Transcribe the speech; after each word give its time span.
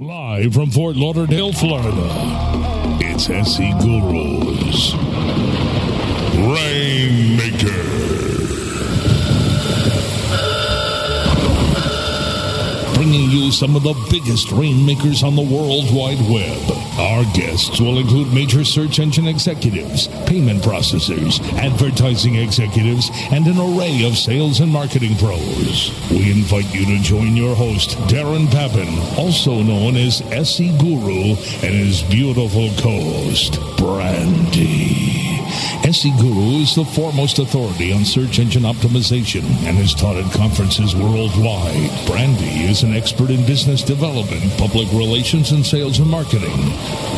Live 0.00 0.54
from 0.54 0.70
Fort 0.70 0.94
Lauderdale, 0.94 1.52
Florida, 1.52 1.90
it's 3.00 3.24
SC 3.24 3.74
Gurus. 3.82 4.94
Rainmaker. 6.36 8.27
Bringing 13.08 13.30
you 13.30 13.50
some 13.50 13.74
of 13.74 13.84
the 13.84 13.94
biggest 14.10 14.52
rainmakers 14.52 15.22
on 15.22 15.34
the 15.34 15.40
World 15.40 15.86
Wide 15.96 16.20
Web. 16.28 16.60
Our 16.98 17.24
guests 17.32 17.80
will 17.80 17.98
include 17.98 18.34
major 18.34 18.64
search 18.64 18.98
engine 18.98 19.26
executives, 19.26 20.08
payment 20.26 20.62
processors, 20.62 21.40
advertising 21.54 22.34
executives, 22.34 23.08
and 23.32 23.46
an 23.46 23.56
array 23.58 24.04
of 24.04 24.18
sales 24.18 24.60
and 24.60 24.70
marketing 24.70 25.16
pros. 25.16 25.90
We 26.10 26.32
invite 26.32 26.74
you 26.74 26.84
to 26.84 27.02
join 27.02 27.34
your 27.34 27.56
host, 27.56 27.96
Darren 28.10 28.52
Babin, 28.52 28.98
also 29.16 29.62
known 29.62 29.96
as 29.96 30.18
SC 30.46 30.64
Guru, 30.78 31.30
and 31.64 31.74
his 31.74 32.02
beautiful 32.02 32.68
co-host, 32.76 33.58
Brandy. 33.78 35.27
SC 35.90 36.08
Guru 36.18 36.60
is 36.62 36.74
the 36.74 36.84
foremost 36.84 37.38
authority 37.38 37.92
on 37.92 38.04
search 38.04 38.38
engine 38.38 38.62
optimization 38.62 39.42
and 39.66 39.76
has 39.78 39.94
taught 39.94 40.16
at 40.16 40.32
conferences 40.32 40.94
worldwide. 40.94 41.90
Brandy 42.06 42.64
is 42.64 42.82
an 42.82 42.94
expert 42.94 43.30
in 43.30 43.44
business 43.46 43.82
development, 43.82 44.50
public 44.58 44.90
relations, 44.92 45.52
and 45.52 45.64
sales 45.64 45.98
and 45.98 46.10
marketing. 46.10 46.58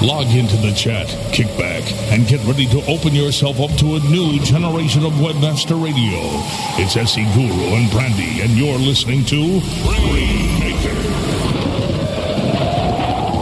Log 0.02 0.26
into 0.28 0.56
the 0.58 0.72
chat, 0.74 1.08
kick 1.32 1.48
back, 1.58 1.84
and 2.12 2.26
get 2.26 2.44
ready 2.46 2.66
to 2.66 2.84
open 2.86 3.14
yourself 3.14 3.60
up 3.60 3.70
to 3.78 3.96
a 3.96 4.00
new 4.10 4.38
generation 4.40 5.04
of 5.04 5.12
Webmaster 5.14 5.76
Radio. 5.76 6.20
It's 6.78 6.94
SC 6.94 7.22
Guru 7.34 7.76
and 7.76 7.90
Brandy, 7.90 8.40
and 8.42 8.52
you're 8.52 8.78
listening 8.78 9.24
to 9.26 9.60
Rainmaker. 9.88 10.49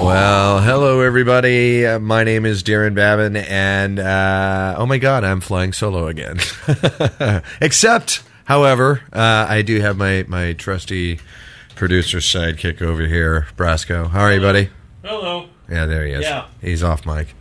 Well, 0.08 0.62
hello 0.62 1.02
everybody. 1.02 1.84
Uh, 1.84 1.98
my 1.98 2.24
name 2.24 2.46
is 2.46 2.62
Darren 2.62 2.94
Babin, 2.94 3.36
and 3.36 3.98
uh, 3.98 4.76
oh 4.78 4.86
my 4.86 4.96
God, 4.96 5.22
I'm 5.22 5.42
flying 5.42 5.74
solo 5.74 6.06
again. 6.06 6.38
Except, 7.60 8.22
however, 8.46 9.02
uh, 9.12 9.44
I 9.46 9.60
do 9.60 9.82
have 9.82 9.98
my 9.98 10.24
my 10.26 10.54
trusty 10.54 11.20
producer 11.76 12.18
sidekick 12.20 12.80
over 12.80 13.04
here, 13.04 13.48
Brasco. 13.58 14.08
How 14.08 14.20
are 14.20 14.32
you, 14.32 14.40
buddy? 14.40 14.70
Hello. 15.04 15.50
Yeah, 15.68 15.84
there 15.84 16.06
he 16.06 16.14
is. 16.14 16.22
Yeah. 16.22 16.46
He's 16.62 16.82
off 16.82 17.04
mic. 17.04 17.34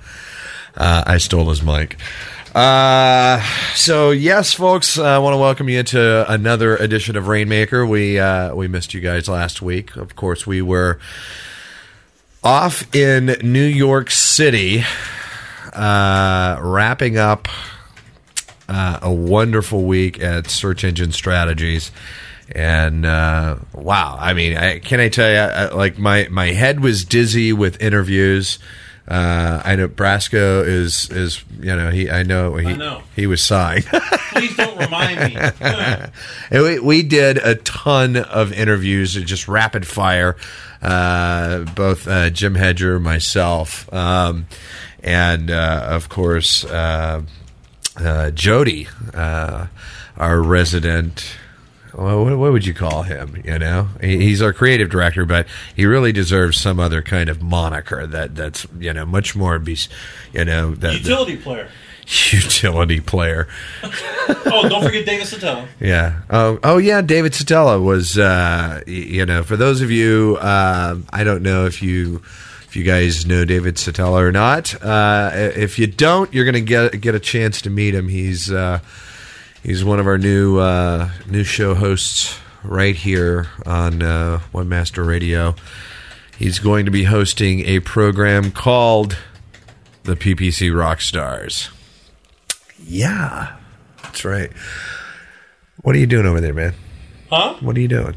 Uh, 0.75 1.05
I 1.07 1.19
stole 1.19 1.47
his 1.47 1.63
mic. 1.63 1.97
Uh, 2.53 3.41
so 3.75 4.11
yes, 4.11 4.53
folks, 4.53 4.99
I 4.99 5.19
want 5.19 5.35
to 5.35 5.37
welcome 5.37 5.69
you 5.69 5.83
to 5.83 6.29
another 6.29 6.75
edition 6.75 7.15
of 7.15 7.29
Rainmaker. 7.29 7.85
We 7.85 8.19
uh, 8.19 8.53
we 8.53 8.67
missed 8.67 8.93
you 8.93 8.99
guys 8.99 9.29
last 9.29 9.61
week. 9.61 9.95
Of 9.95 10.17
course, 10.17 10.45
we 10.45 10.61
were 10.61 10.99
off 12.47 12.95
in 12.95 13.25
New 13.43 13.65
York 13.65 14.09
City, 14.09 14.81
uh, 15.73 16.57
wrapping 16.61 17.17
up 17.17 17.49
uh, 18.69 18.99
a 19.01 19.11
wonderful 19.11 19.83
week 19.83 20.23
at 20.23 20.47
Search 20.47 20.85
Engine 20.85 21.11
Strategies. 21.11 21.91
And 22.55 23.05
uh, 23.05 23.57
wow, 23.73 24.15
I 24.17 24.31
mean, 24.31 24.55
I, 24.55 24.79
can 24.79 25.01
I 25.01 25.09
tell 25.09 25.29
you, 25.29 25.35
I, 25.37 25.75
like 25.75 25.97
my 25.97 26.29
my 26.31 26.51
head 26.51 26.79
was 26.79 27.03
dizzy 27.03 27.51
with 27.51 27.81
interviews. 27.81 28.59
Uh, 29.09 29.61
I 29.65 29.75
know 29.75 29.89
Brasco 29.89 30.65
is 30.65 31.09
is 31.09 31.43
you 31.59 31.75
know 31.75 31.89
he 31.89 32.09
I 32.09 32.23
know 32.23 32.55
he 32.55 32.67
I 32.69 32.75
know. 32.77 33.01
he 33.13 33.27
was 33.27 33.43
sighing. 33.43 33.83
Please 34.31 34.55
don't 34.55 34.77
remind 34.77 35.33
me. 35.33 35.37
And 36.49 36.63
we, 36.63 36.79
we 36.79 37.03
did 37.03 37.39
a 37.39 37.55
ton 37.55 38.15
of 38.15 38.53
interviews, 38.53 39.15
just 39.15 39.49
rapid 39.49 39.85
fire. 39.85 40.37
Uh, 40.81 41.63
both 41.75 42.07
uh, 42.07 42.29
Jim 42.29 42.55
Hedger, 42.55 42.99
myself, 42.99 43.91
um, 43.93 44.45
and 45.03 45.49
uh, 45.49 45.85
of 45.89 46.07
course 46.09 46.63
uh, 46.65 47.23
Jody, 48.33 48.87
our 49.13 50.41
resident. 50.41 51.35
Well, 51.93 52.37
what, 52.37 52.51
would 52.51 52.65
you 52.67 52.75
call 52.75 53.03
him? 53.03 53.41
You 53.43 53.57
know, 53.57 53.87
He- 54.01 54.19
he's 54.19 54.39
our 54.41 54.53
creative 54.53 54.89
director, 54.91 55.25
but 55.25 55.47
he 55.75 55.87
really 55.87 56.11
deserves 56.11 56.59
some 56.59 56.79
other 56.79 57.01
kind 57.01 57.27
of 57.27 57.41
moniker 57.41 58.05
that 58.05 58.35
that's 58.35 58.67
you 58.77 58.93
know 58.93 59.03
much 59.05 59.35
more 59.35 59.57
be, 59.57 59.77
you 60.31 60.45
know, 60.45 60.75
that, 60.75 60.93
Utility 60.93 61.37
player. 61.37 61.69
Utility 62.31 63.01
player. 63.01 63.47
Oh, 63.83 64.67
don't 64.69 64.81
forget 64.81 65.05
David 65.05 65.27
Szetela. 65.27 65.67
Yeah. 65.79 66.21
Oh, 66.29 66.57
oh 66.63 66.77
yeah. 66.77 67.01
David 67.01 67.33
Szetela 67.33 67.83
was, 67.83 68.17
uh, 68.17 68.81
you 68.87 69.25
know, 69.25 69.43
for 69.43 69.57
those 69.57 69.81
of 69.81 69.91
you, 69.91 70.37
uh, 70.39 70.97
I 71.11 71.23
don't 71.25 71.43
know 71.43 71.65
if 71.65 71.83
you, 71.83 72.21
if 72.63 72.77
you 72.77 72.85
guys 72.85 73.25
know 73.25 73.43
David 73.43 73.75
Szetela 73.75 74.21
or 74.21 74.31
not. 74.31 74.81
Uh, 74.81 75.31
if 75.33 75.77
you 75.77 75.87
don't, 75.87 76.33
you're 76.33 76.45
gonna 76.45 76.61
get 76.61 77.01
get 77.01 77.13
a 77.13 77.19
chance 77.19 77.61
to 77.63 77.69
meet 77.69 77.93
him. 77.93 78.07
He's 78.07 78.51
uh, 78.51 78.79
he's 79.61 79.83
one 79.83 79.99
of 79.99 80.07
our 80.07 80.17
new 80.17 80.59
uh, 80.59 81.09
new 81.27 81.43
show 81.43 81.75
hosts 81.75 82.39
right 82.63 82.95
here 82.95 83.47
on 83.65 84.01
uh, 84.01 84.39
Webmaster 84.53 85.05
Radio. 85.05 85.55
He's 86.37 86.59
going 86.59 86.85
to 86.85 86.91
be 86.91 87.03
hosting 87.03 87.61
a 87.65 87.79
program 87.81 88.51
called 88.51 89.17
the 90.03 90.15
PPC 90.15 90.71
Rockstars. 90.71 91.69
Yeah, 92.87 93.57
that's 94.01 94.23
right. 94.23 94.51
What 95.81 95.95
are 95.95 95.99
you 95.99 96.07
doing 96.07 96.25
over 96.25 96.41
there, 96.41 96.53
man? 96.53 96.73
Huh? 97.29 97.55
What 97.59 97.75
are 97.75 97.79
you 97.79 97.87
doing? 97.87 98.15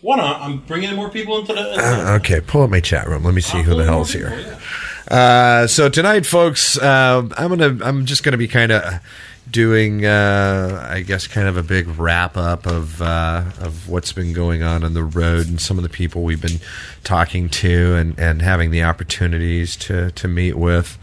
What? 0.00 0.16
not? 0.16 0.40
I'm 0.42 0.58
bringing 0.60 0.94
more 0.94 1.10
people 1.10 1.38
into 1.38 1.54
the. 1.54 1.60
Uh, 1.60 2.18
okay, 2.20 2.40
pull 2.40 2.62
up 2.62 2.70
my 2.70 2.80
chat 2.80 3.08
room. 3.08 3.24
Let 3.24 3.34
me 3.34 3.40
see 3.40 3.62
who 3.62 3.74
the 3.74 3.84
hell's 3.84 4.12
here. 4.12 4.38
Yeah. 4.38 5.16
Uh, 5.16 5.66
so 5.66 5.88
tonight, 5.88 6.26
folks, 6.26 6.78
uh, 6.78 7.26
I'm 7.36 7.48
gonna, 7.48 7.84
I'm 7.84 8.04
just 8.04 8.22
gonna 8.22 8.36
be 8.36 8.46
kind 8.46 8.70
of 8.70 9.00
doing, 9.50 10.04
uh, 10.04 10.86
I 10.90 11.00
guess, 11.00 11.26
kind 11.26 11.48
of 11.48 11.56
a 11.56 11.62
big 11.62 11.88
wrap 11.98 12.36
up 12.36 12.66
of 12.66 13.00
uh, 13.00 13.44
of 13.60 13.88
what's 13.88 14.12
been 14.12 14.34
going 14.34 14.62
on 14.62 14.84
on 14.84 14.94
the 14.94 15.02
road 15.02 15.48
and 15.48 15.60
some 15.60 15.78
of 15.78 15.82
the 15.82 15.88
people 15.88 16.22
we've 16.22 16.42
been 16.42 16.60
talking 17.04 17.48
to 17.48 17.94
and, 17.96 18.18
and 18.18 18.42
having 18.42 18.70
the 18.70 18.84
opportunities 18.84 19.76
to 19.76 20.10
to 20.12 20.28
meet 20.28 20.56
with. 20.56 20.98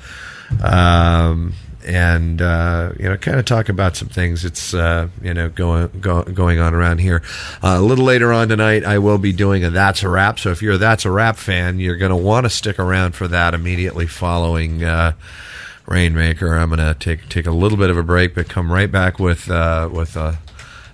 Um, 0.63 1.53
and 1.85 2.41
uh, 2.41 2.93
you 2.99 3.07
know, 3.07 3.15
kind 3.17 3.39
of 3.39 3.45
talk 3.45 3.69
about 3.69 3.95
some 3.95 4.07
things 4.07 4.41
that's 4.41 4.73
uh, 4.73 5.07
you 5.21 5.33
know 5.33 5.49
going 5.49 5.89
go, 6.01 6.23
going 6.23 6.59
on 6.59 6.73
around 6.73 6.97
here. 6.97 7.21
Uh, 7.63 7.77
a 7.77 7.81
little 7.81 8.05
later 8.05 8.33
on 8.33 8.49
tonight, 8.49 8.83
I 8.83 8.97
will 8.97 9.17
be 9.17 9.31
doing 9.31 9.63
a 9.63 9.69
that's 9.69 10.03
a 10.03 10.09
wrap. 10.09 10.39
So 10.39 10.51
if 10.51 10.61
you're 10.61 10.73
a 10.73 10.77
that's 10.77 11.05
a 11.05 11.11
wrap 11.11 11.37
fan, 11.37 11.79
you're 11.79 11.97
going 11.97 12.09
to 12.09 12.15
want 12.15 12.45
to 12.45 12.49
stick 12.49 12.79
around 12.79 13.13
for 13.15 13.27
that 13.27 13.53
immediately 13.53 14.07
following 14.07 14.83
uh, 14.83 15.13
Rainmaker. 15.85 16.55
I'm 16.55 16.69
going 16.69 16.79
to 16.79 16.95
take 16.99 17.29
take 17.29 17.45
a 17.45 17.51
little 17.51 17.77
bit 17.77 17.89
of 17.89 17.97
a 17.97 18.03
break, 18.03 18.35
but 18.35 18.49
come 18.49 18.71
right 18.71 18.91
back 18.91 19.19
with 19.19 19.49
uh, 19.49 19.89
with 19.91 20.17
a, 20.17 20.39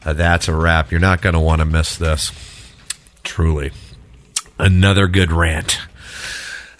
a 0.05 0.13
that's 0.13 0.47
a 0.47 0.55
wrap. 0.55 0.91
You're 0.91 0.99
not 0.99 1.21
going 1.21 1.33
to 1.33 1.39
want 1.39 1.59
to 1.59 1.65
miss 1.65 1.95
this. 1.95 2.31
Truly, 3.23 3.71
another 4.59 5.07
good 5.07 5.31
rant. 5.31 5.79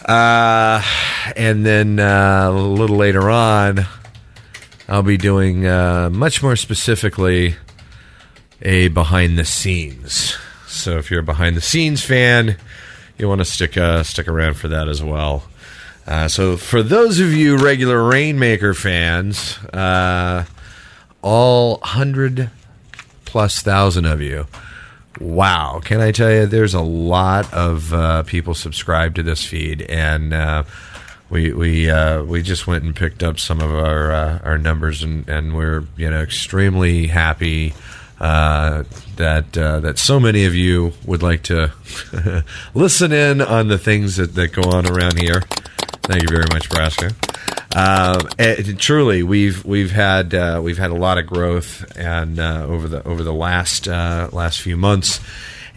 Uh, 0.04 0.82
and 1.36 1.64
then 1.64 2.00
a 2.00 2.50
little 2.50 2.96
later 2.96 3.30
on, 3.30 3.86
I'll 4.92 5.02
be 5.02 5.16
doing 5.16 5.66
uh, 5.66 6.10
much 6.12 6.42
more 6.42 6.54
specifically 6.54 7.54
a 8.60 8.88
behind 8.88 9.38
the 9.38 9.44
scenes. 9.46 10.36
So 10.66 10.98
if 10.98 11.10
you're 11.10 11.20
a 11.20 11.24
behind 11.24 11.56
the 11.56 11.62
scenes 11.62 12.04
fan, 12.04 12.58
you 13.16 13.26
want 13.26 13.38
to 13.38 13.46
stick 13.46 13.78
uh, 13.78 14.02
stick 14.02 14.28
around 14.28 14.58
for 14.58 14.68
that 14.68 14.88
as 14.88 15.02
well. 15.02 15.44
Uh, 16.06 16.28
so 16.28 16.58
for 16.58 16.82
those 16.82 17.20
of 17.20 17.32
you 17.32 17.56
regular 17.56 18.06
Rainmaker 18.06 18.74
fans, 18.74 19.56
uh, 19.72 20.44
all 21.22 21.78
hundred 21.82 22.50
plus 23.24 23.62
thousand 23.62 24.04
of 24.04 24.20
you, 24.20 24.46
wow! 25.18 25.80
Can 25.82 26.02
I 26.02 26.12
tell 26.12 26.30
you, 26.30 26.44
there's 26.44 26.74
a 26.74 26.82
lot 26.82 27.50
of 27.54 27.94
uh, 27.94 28.24
people 28.24 28.52
subscribed 28.52 29.16
to 29.16 29.22
this 29.22 29.42
feed, 29.42 29.80
and 29.88 30.34
uh, 30.34 30.64
we 31.32 31.50
we 31.50 31.90
uh, 31.90 32.22
we 32.22 32.42
just 32.42 32.66
went 32.66 32.84
and 32.84 32.94
picked 32.94 33.22
up 33.22 33.40
some 33.40 33.62
of 33.62 33.74
our 33.74 34.12
uh, 34.12 34.38
our 34.44 34.58
numbers, 34.58 35.02
and, 35.02 35.26
and 35.30 35.56
we're 35.56 35.84
you 35.96 36.10
know 36.10 36.20
extremely 36.20 37.06
happy 37.06 37.72
uh, 38.20 38.84
that 39.16 39.56
uh, 39.56 39.80
that 39.80 39.98
so 39.98 40.20
many 40.20 40.44
of 40.44 40.54
you 40.54 40.92
would 41.06 41.22
like 41.22 41.42
to 41.44 41.72
listen 42.74 43.12
in 43.12 43.40
on 43.40 43.68
the 43.68 43.78
things 43.78 44.16
that, 44.16 44.34
that 44.34 44.52
go 44.52 44.62
on 44.62 44.86
around 44.86 45.18
here. 45.18 45.40
Thank 46.02 46.22
you 46.22 46.28
very 46.28 46.44
much, 46.52 46.68
Brasco. 46.68 47.14
Um, 47.74 48.76
truly, 48.76 49.22
we've 49.22 49.64
we've 49.64 49.92
had 49.92 50.34
uh, 50.34 50.60
we've 50.62 50.76
had 50.76 50.90
a 50.90 50.96
lot 50.96 51.16
of 51.16 51.26
growth, 51.26 51.96
and 51.96 52.38
uh, 52.38 52.66
over 52.68 52.88
the 52.88 53.08
over 53.08 53.22
the 53.22 53.32
last 53.32 53.86
last 53.86 54.60
few 54.60 54.76
months, 54.76 55.18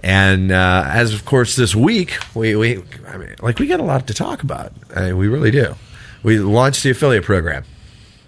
and 0.06 0.52
uh, 0.52 0.84
as 0.88 1.14
of 1.14 1.26
course 1.26 1.56
this 1.56 1.76
week, 1.76 2.18
we 2.34 2.56
we 2.56 2.84
I 3.08 3.18
mean, 3.18 3.36
like 3.42 3.60
we 3.60 3.68
got 3.68 3.80
a 3.80 3.84
lot 3.84 4.08
to 4.08 4.14
talk 4.14 4.44
about. 4.44 4.72
I 4.96 5.08
mean, 5.08 5.18
we 5.18 5.28
really 5.28 5.52
do. 5.52 5.76
We 6.24 6.40
launched 6.40 6.84
the 6.84 6.92
affiliate 6.92 7.24
program 7.24 7.66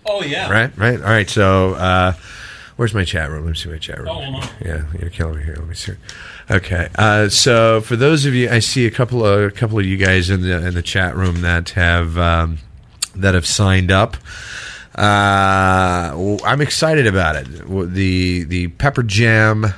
Oh 0.05 0.21
yeah. 0.21 0.51
right 0.51 0.75
right 0.77 1.01
all 1.01 1.09
right 1.09 1.29
so 1.29 1.73
uh, 1.73 2.13
Where's 2.77 2.93
my 2.93 3.05
chat 3.05 3.31
room? 3.31 3.43
Let 3.45 3.49
me 3.49 3.55
see 3.55 3.69
my 3.69 3.79
chat 3.79 3.97
room. 3.97 4.07
Oh. 4.11 4.53
Yeah, 4.63 4.83
you're 4.99 5.09
killing 5.09 5.37
me 5.39 5.43
here. 5.43 5.55
Let 5.57 5.67
me 5.67 5.73
see. 5.73 5.93
Okay, 6.49 6.87
uh, 6.95 7.27
so 7.27 7.81
for 7.81 7.95
those 7.95 8.27
of 8.27 8.35
you, 8.35 8.49
I 8.51 8.59
see 8.59 8.85
a 8.85 8.91
couple 8.91 9.25
of 9.25 9.45
a 9.45 9.51
couple 9.51 9.79
of 9.79 9.85
you 9.85 9.97
guys 9.97 10.29
in 10.29 10.43
the 10.43 10.63
in 10.67 10.75
the 10.75 10.83
chat 10.83 11.15
room 11.15 11.41
that 11.41 11.71
have 11.71 12.19
um, 12.19 12.59
that 13.15 13.33
have 13.33 13.47
signed 13.47 13.89
up. 13.91 14.15
Uh, 14.95 16.37
I'm 16.45 16.61
excited 16.61 17.07
about 17.07 17.35
it. 17.35 17.47
The 17.47 18.43
the 18.43 18.67
Pepper 18.67 19.01
Jam 19.01 19.73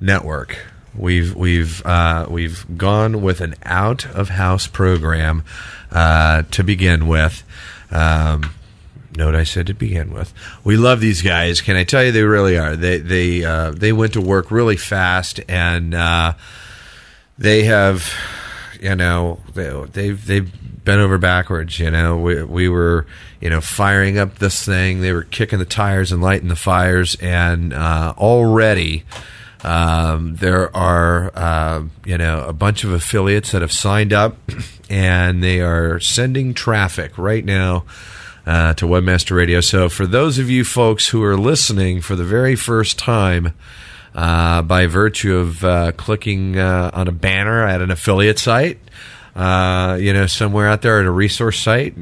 network. 0.00 0.58
We've 0.94 1.34
we've 1.34 1.84
uh, 1.86 2.26
we've 2.28 2.66
gone 2.76 3.22
with 3.22 3.40
an 3.40 3.54
out 3.64 4.06
of 4.06 4.30
house 4.30 4.66
program 4.66 5.44
uh, 5.90 6.42
to 6.50 6.64
begin 6.64 7.06
with. 7.06 7.44
Um, 7.90 8.50
note 9.16 9.34
I 9.34 9.44
said 9.44 9.66
to 9.68 9.74
begin 9.74 10.12
with. 10.12 10.32
We 10.64 10.76
love 10.76 11.00
these 11.00 11.22
guys. 11.22 11.60
Can 11.60 11.76
I 11.76 11.84
tell 11.84 12.04
you 12.04 12.12
they 12.12 12.22
really 12.22 12.58
are. 12.58 12.76
They 12.76 12.98
they 12.98 13.44
uh, 13.44 13.70
they 13.70 13.92
went 13.92 14.14
to 14.14 14.20
work 14.20 14.50
really 14.50 14.76
fast 14.76 15.40
and 15.48 15.94
uh, 15.94 16.34
they 17.38 17.64
have 17.64 18.12
you 18.80 18.94
know 18.94 19.40
they, 19.54 19.70
they've 19.92 20.26
they've 20.26 20.84
bent 20.84 21.00
over 21.00 21.18
backwards. 21.18 21.78
You 21.78 21.90
know 21.90 22.18
we 22.18 22.42
we 22.42 22.68
were 22.68 23.06
you 23.40 23.50
know 23.50 23.60
firing 23.60 24.18
up 24.18 24.38
this 24.38 24.64
thing. 24.64 25.00
They 25.00 25.12
were 25.12 25.24
kicking 25.24 25.58
the 25.58 25.64
tires 25.64 26.12
and 26.12 26.22
lighting 26.22 26.48
the 26.48 26.56
fires, 26.56 27.16
and 27.20 27.72
uh, 27.72 28.14
already. 28.16 29.04
Um, 29.62 30.36
there 30.36 30.74
are, 30.74 31.30
uh, 31.34 31.84
you 32.04 32.16
know, 32.16 32.46
a 32.46 32.52
bunch 32.52 32.84
of 32.84 32.92
affiliates 32.92 33.52
that 33.52 33.60
have 33.62 33.72
signed 33.72 34.12
up, 34.12 34.36
and 34.90 35.42
they 35.42 35.60
are 35.60 36.00
sending 36.00 36.54
traffic 36.54 37.18
right 37.18 37.44
now 37.44 37.84
uh, 38.46 38.74
to 38.74 38.86
Webmaster 38.86 39.36
Radio. 39.36 39.60
So, 39.60 39.88
for 39.88 40.06
those 40.06 40.38
of 40.38 40.48
you 40.48 40.64
folks 40.64 41.08
who 41.08 41.22
are 41.22 41.36
listening 41.36 42.00
for 42.00 42.16
the 42.16 42.24
very 42.24 42.56
first 42.56 42.98
time, 42.98 43.52
uh, 44.14 44.62
by 44.62 44.86
virtue 44.86 45.36
of 45.36 45.64
uh, 45.64 45.92
clicking 45.92 46.58
uh, 46.58 46.90
on 46.92 47.08
a 47.08 47.12
banner 47.12 47.64
at 47.64 47.80
an 47.80 47.90
affiliate 47.90 48.38
site, 48.38 48.78
uh, 49.36 49.96
you 50.00 50.12
know, 50.12 50.26
somewhere 50.26 50.68
out 50.68 50.82
there 50.82 51.00
at 51.00 51.06
a 51.06 51.10
resource 51.10 51.60
site, 51.60 51.94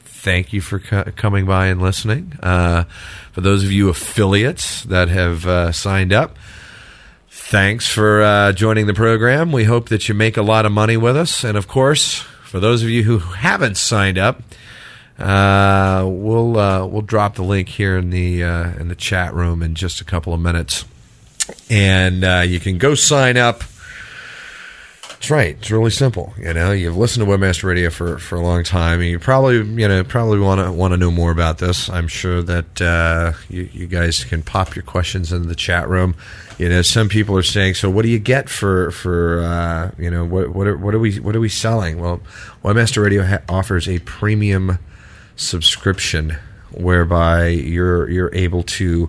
thank 0.00 0.52
you 0.52 0.60
for 0.60 0.78
co- 0.78 1.04
coming 1.16 1.46
by 1.46 1.66
and 1.66 1.80
listening. 1.80 2.32
Uh, 2.42 2.84
for 3.32 3.40
those 3.40 3.64
of 3.64 3.72
you 3.72 3.88
affiliates 3.88 4.82
that 4.84 5.08
have 5.08 5.46
uh, 5.46 5.72
signed 5.72 6.12
up, 6.12 6.36
thanks 7.52 7.86
for 7.86 8.22
uh, 8.22 8.50
joining 8.52 8.86
the 8.86 8.94
program. 8.94 9.52
We 9.52 9.64
hope 9.64 9.90
that 9.90 10.08
you 10.08 10.14
make 10.14 10.38
a 10.38 10.42
lot 10.42 10.64
of 10.64 10.72
money 10.72 10.96
with 10.96 11.18
us. 11.18 11.44
And 11.44 11.54
of 11.58 11.68
course, 11.68 12.14
for 12.44 12.58
those 12.60 12.82
of 12.82 12.88
you 12.88 13.02
who 13.02 13.18
haven't 13.18 13.76
signed 13.76 14.16
up, 14.16 14.40
uh, 15.18 16.02
we'll 16.08 16.58
uh, 16.58 16.86
we'll 16.86 17.02
drop 17.02 17.34
the 17.34 17.42
link 17.42 17.68
here 17.68 17.98
in 17.98 18.08
the 18.08 18.42
uh, 18.42 18.72
in 18.80 18.88
the 18.88 18.94
chat 18.94 19.34
room 19.34 19.62
in 19.62 19.74
just 19.74 20.00
a 20.00 20.04
couple 20.04 20.32
of 20.32 20.40
minutes, 20.40 20.86
and 21.68 22.24
uh, 22.24 22.42
you 22.46 22.58
can 22.58 22.78
go 22.78 22.94
sign 22.94 23.36
up. 23.36 23.62
That's 25.22 25.30
right. 25.30 25.56
It's 25.56 25.70
really 25.70 25.92
simple. 25.92 26.34
You 26.36 26.52
know, 26.52 26.72
you've 26.72 26.96
listened 26.96 27.24
to 27.24 27.30
Webmaster 27.30 27.62
Radio 27.62 27.90
for, 27.90 28.18
for 28.18 28.34
a 28.34 28.40
long 28.40 28.64
time, 28.64 28.98
and 28.98 29.08
you 29.08 29.20
probably 29.20 29.58
you 29.58 29.86
know 29.86 30.02
probably 30.02 30.40
want 30.40 30.60
to 30.60 30.72
want 30.72 30.94
to 30.94 30.96
know 30.96 31.12
more 31.12 31.30
about 31.30 31.58
this. 31.58 31.88
I'm 31.88 32.08
sure 32.08 32.42
that 32.42 32.82
uh, 32.82 33.32
you, 33.48 33.68
you 33.72 33.86
guys 33.86 34.24
can 34.24 34.42
pop 34.42 34.74
your 34.74 34.82
questions 34.82 35.32
in 35.32 35.46
the 35.46 35.54
chat 35.54 35.88
room. 35.88 36.16
You 36.58 36.68
know, 36.68 36.82
some 36.82 37.08
people 37.08 37.36
are 37.36 37.44
saying, 37.44 37.74
"So, 37.74 37.88
what 37.88 38.02
do 38.02 38.08
you 38.08 38.18
get 38.18 38.48
for 38.48 38.90
for 38.90 39.42
uh, 39.44 39.92
you 39.96 40.10
know 40.10 40.24
what 40.24 40.56
what 40.56 40.66
are, 40.66 40.76
what 40.76 40.92
are 40.92 40.98
we 40.98 41.20
what 41.20 41.36
are 41.36 41.40
we 41.40 41.48
selling?" 41.48 42.00
Well, 42.00 42.20
Webmaster 42.64 43.00
Radio 43.00 43.22
ha- 43.24 43.42
offers 43.48 43.88
a 43.88 44.00
premium 44.00 44.80
subscription 45.36 46.36
whereby 46.72 47.46
you're 47.46 48.10
you're 48.10 48.34
able 48.34 48.64
to 48.64 49.08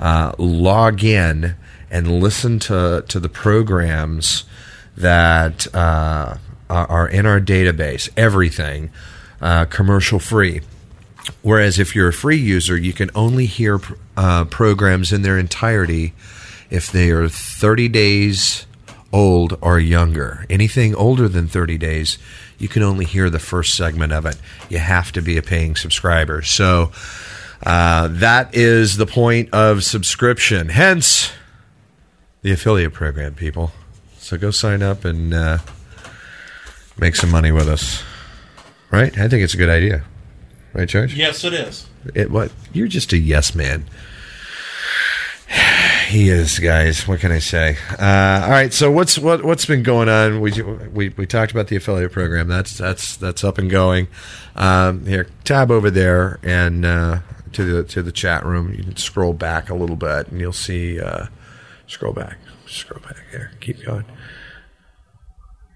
uh, 0.00 0.32
log 0.38 1.04
in 1.04 1.54
and 1.88 2.20
listen 2.20 2.58
to 2.58 3.04
to 3.06 3.20
the 3.20 3.28
programs 3.28 4.42
that 4.96 5.72
uh, 5.74 6.36
are 6.68 7.08
in 7.08 7.26
our 7.26 7.40
database. 7.40 8.08
Everything 8.16 8.90
uh, 9.40 9.64
commercial 9.66 10.18
free. 10.18 10.60
Whereas 11.42 11.78
if 11.78 11.94
you're 11.94 12.08
a 12.08 12.12
free 12.12 12.36
user, 12.36 12.76
you 12.76 12.92
can 12.92 13.10
only 13.14 13.46
hear 13.46 13.80
uh, 14.16 14.44
programs 14.46 15.12
in 15.12 15.22
their 15.22 15.38
entirety 15.38 16.14
if 16.70 16.90
they 16.90 17.10
are 17.10 17.28
30 17.28 17.88
days 17.88 18.66
old 19.12 19.58
or 19.60 19.78
younger. 19.78 20.46
Anything 20.48 20.94
older 20.94 21.28
than 21.28 21.46
30 21.46 21.78
days, 21.78 22.18
you 22.58 22.68
can 22.68 22.82
only 22.82 23.04
hear 23.04 23.28
the 23.28 23.38
first 23.38 23.76
segment 23.76 24.12
of 24.12 24.26
it. 24.26 24.36
You 24.68 24.78
have 24.78 25.12
to 25.12 25.22
be 25.22 25.36
a 25.36 25.42
paying 25.42 25.76
subscriber. 25.76 26.42
So 26.42 26.92
uh, 27.64 28.08
that 28.08 28.54
is 28.54 28.96
the 28.96 29.06
point 29.06 29.50
of 29.52 29.84
subscription. 29.84 30.70
Hence, 30.70 31.30
the 32.42 32.52
affiliate 32.52 32.92
program, 32.92 33.34
people. 33.34 33.72
So 34.22 34.38
go 34.38 34.52
sign 34.52 34.82
up 34.82 35.04
and 35.04 35.34
uh, 35.34 35.58
make 36.96 37.16
some 37.16 37.30
money 37.30 37.50
with 37.50 37.68
us. 37.68 38.04
Right? 38.92 39.16
I 39.18 39.26
think 39.28 39.42
it's 39.42 39.54
a 39.54 39.56
good 39.56 39.68
idea. 39.68 40.04
Right, 40.72 40.88
George? 40.88 41.14
Yes, 41.14 41.42
it 41.44 41.52
is. 41.52 41.88
It, 42.14 42.30
what? 42.30 42.52
You're 42.72 42.86
just 42.86 43.12
a 43.12 43.18
yes 43.18 43.54
man. 43.54 43.84
He 46.08 46.28
is, 46.28 46.58
guys. 46.58 47.08
What 47.08 47.20
can 47.20 47.32
I 47.32 47.38
say? 47.38 47.78
Uh, 47.98 48.42
all 48.44 48.50
right. 48.50 48.70
So 48.70 48.90
what's 48.90 49.18
what 49.18 49.42
what's 49.44 49.64
been 49.64 49.82
going 49.82 50.10
on? 50.10 50.42
We 50.42 50.52
we 50.60 51.08
we 51.08 51.24
talked 51.24 51.52
about 51.52 51.68
the 51.68 51.76
affiliate 51.76 52.12
program. 52.12 52.48
That's 52.48 52.76
that's 52.76 53.16
that's 53.16 53.42
up 53.42 53.56
and 53.56 53.70
going. 53.70 54.08
Um, 54.54 55.06
here, 55.06 55.28
tab 55.44 55.70
over 55.70 55.90
there 55.90 56.38
and 56.42 56.84
uh, 56.84 57.20
to 57.52 57.64
the 57.64 57.84
to 57.84 58.02
the 58.02 58.12
chat 58.12 58.44
room. 58.44 58.74
You 58.74 58.84
can 58.84 58.96
scroll 58.96 59.32
back 59.32 59.70
a 59.70 59.74
little 59.74 59.96
bit, 59.96 60.28
and 60.28 60.38
you'll 60.38 60.52
see. 60.52 61.00
Uh, 61.00 61.28
scroll 61.86 62.12
back. 62.12 62.36
Scroll 62.72 63.00
back 63.02 63.16
here. 63.30 63.50
Keep 63.60 63.84
going. 63.84 64.04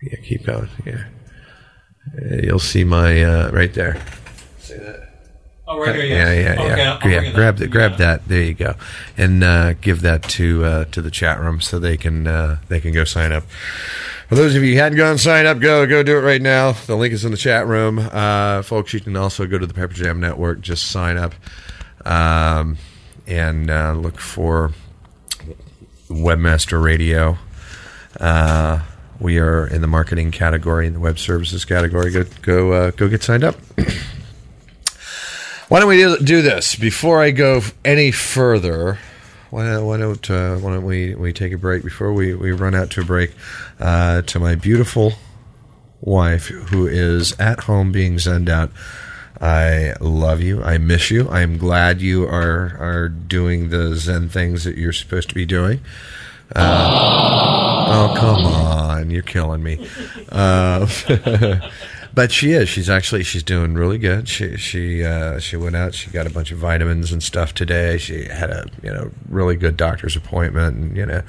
Yeah, 0.02 0.19
keep 0.22 0.44
going. 0.46 0.69
Yeah, 0.84 1.04
Uh, 2.16 2.37
you'll 2.43 2.58
see 2.58 2.84
my 2.84 3.22
uh, 3.22 3.50
right 3.50 3.72
there. 3.75 4.00
See 4.60 4.75
that? 4.78 5.02
Oh, 5.69 5.78
right 5.81 5.94
here. 5.94 6.04
Yeah, 6.04 6.32
Yes. 6.32 6.58
yeah, 6.58 6.94
Okay, 6.94 7.10
yeah. 7.10 7.19
I'll 7.19 7.25
yeah 7.25 7.32
grab 7.32 7.54
up. 7.54 7.58
the, 7.60 7.66
grab 7.66 7.90
Yeah. 7.93 7.96
that. 7.98 8.28
There 8.28 8.43
you 8.43 8.54
go, 8.54 8.75
and 9.19 9.43
uh, 9.44 9.72
give 9.75 10.00
that 10.02 10.22
to 10.25 10.64
uh, 10.64 10.84
to 10.87 11.02
the 11.02 11.10
chat 11.10 11.40
room 11.40 11.60
so 11.60 11.78
they 11.78 11.96
can 11.96 12.26
uh, 12.26 12.58
they 12.69 12.81
can 12.81 12.93
go 12.93 13.04
sign 13.04 13.32
up. 13.32 13.44
For 14.28 14.34
those 14.37 14.54
of 14.56 14.62
you 14.62 14.75
who 14.75 14.78
hadn't 14.81 14.98
gone 14.98 15.19
sign 15.19 15.44
up, 15.46 15.58
go 15.60 15.84
go 15.87 16.02
do 16.02 16.16
it 16.16 16.22
right 16.22 16.40
now. 16.43 16.72
The 16.72 16.96
link 16.96 17.12
is 17.12 17.25
in 17.25 17.31
the 17.31 17.37
chat 17.37 17.66
room, 17.66 17.98
uh, 17.98 18.62
folks. 18.62 18.94
You 18.94 19.00
can 19.00 19.16
also 19.16 19.44
go 19.46 19.58
to 19.58 19.66
the 19.66 19.75
Pepper 19.75 19.94
Jam 19.94 20.19
Network. 20.20 20.60
Just 20.60 20.90
sign 20.90 21.16
up 21.16 21.34
um, 22.06 22.76
and 23.26 23.70
uh, 23.70 23.93
look 23.93 24.19
for 24.20 24.72
Webmaster 26.08 26.82
Radio. 26.82 27.38
Uh, 28.19 28.82
we 29.20 29.38
are 29.38 29.67
in 29.67 29.81
the 29.81 29.87
marketing 29.87 30.31
category, 30.31 30.87
in 30.87 30.93
the 30.93 31.00
web 31.00 31.19
services 31.19 31.64
category. 31.64 32.11
Go 32.11 32.25
go 32.43 32.73
uh, 32.73 32.91
go 32.93 33.08
get 33.08 33.23
signed 33.23 33.44
up. 33.44 33.56
Why 35.69 35.81
don't 35.81 35.89
we 35.89 36.25
do, 36.25 36.43
this 36.43 36.77
before 36.77 37.20
I 37.20 37.32
go 37.32 37.60
any 37.84 38.13
further? 38.13 38.98
Why 39.51 39.65
don't, 39.65 39.84
why 39.84 39.96
don't, 39.96 40.31
uh, 40.31 40.56
why 40.58 40.75
don't 40.75 40.84
we, 40.84 41.17
we 41.17 41.32
take 41.32 41.53
a 41.53 41.58
break 41.58 41.82
before 41.82 42.13
we, 42.13 42.34
we 42.34 42.53
run 42.53 42.77
out 42.77 42.91
to 42.93 43.01
a 43.01 43.05
break? 43.05 43.32
Uh, 43.81 44.22
to 44.22 44.39
my 44.39 44.55
beautiful 44.55 45.15
wife 46.01 46.46
who 46.46 46.86
is 46.86 47.39
at 47.41 47.60
home 47.60 47.91
being 47.91 48.15
zened 48.15 48.48
out. 48.48 48.70
I 49.40 49.94
love 50.00 50.40
you. 50.40 50.62
I 50.62 50.78
miss 50.78 51.10
you. 51.10 51.28
I'm 51.28 51.58
glad 51.58 52.00
you 52.00 52.24
are 52.24 52.76
are 52.78 53.08
doing 53.08 53.69
the 53.69 53.94
Zen 53.94 54.28
things 54.28 54.64
that 54.64 54.76
you're 54.76 54.93
supposed 54.93 55.28
to 55.28 55.34
be 55.34 55.44
doing. 55.44 55.81
Uh, 56.55 57.86
oh 57.88 58.14
come 58.16 58.46
on, 58.46 59.10
you're 59.10 59.22
killing 59.22 59.62
me. 59.62 59.86
Uh, 60.31 60.86
but 62.14 62.32
she 62.32 62.52
is. 62.52 62.69
She's 62.69 62.88
actually 62.88 63.24
she's 63.24 63.43
doing 63.43 63.74
really 63.74 63.98
good. 63.98 64.28
She 64.28 64.56
she 64.56 65.05
uh, 65.05 65.38
she 65.38 65.56
went 65.56 65.76
out. 65.76 65.93
She 65.94 66.10
got 66.10 66.26
a 66.26 66.31
bunch 66.31 66.52
of 66.52 66.58
vitamins 66.58 67.12
and 67.12 67.22
stuff 67.22 67.52
today. 67.52 67.98
She 67.98 68.24
had 68.24 68.50
a 68.50 68.66
you 68.82 68.93
know 68.93 69.10
really 69.28 69.56
good 69.56 69.76
doctor's 69.76 70.16
appointment, 70.16 70.76
and 70.76 70.96
you 70.96 71.05
know 71.05 71.22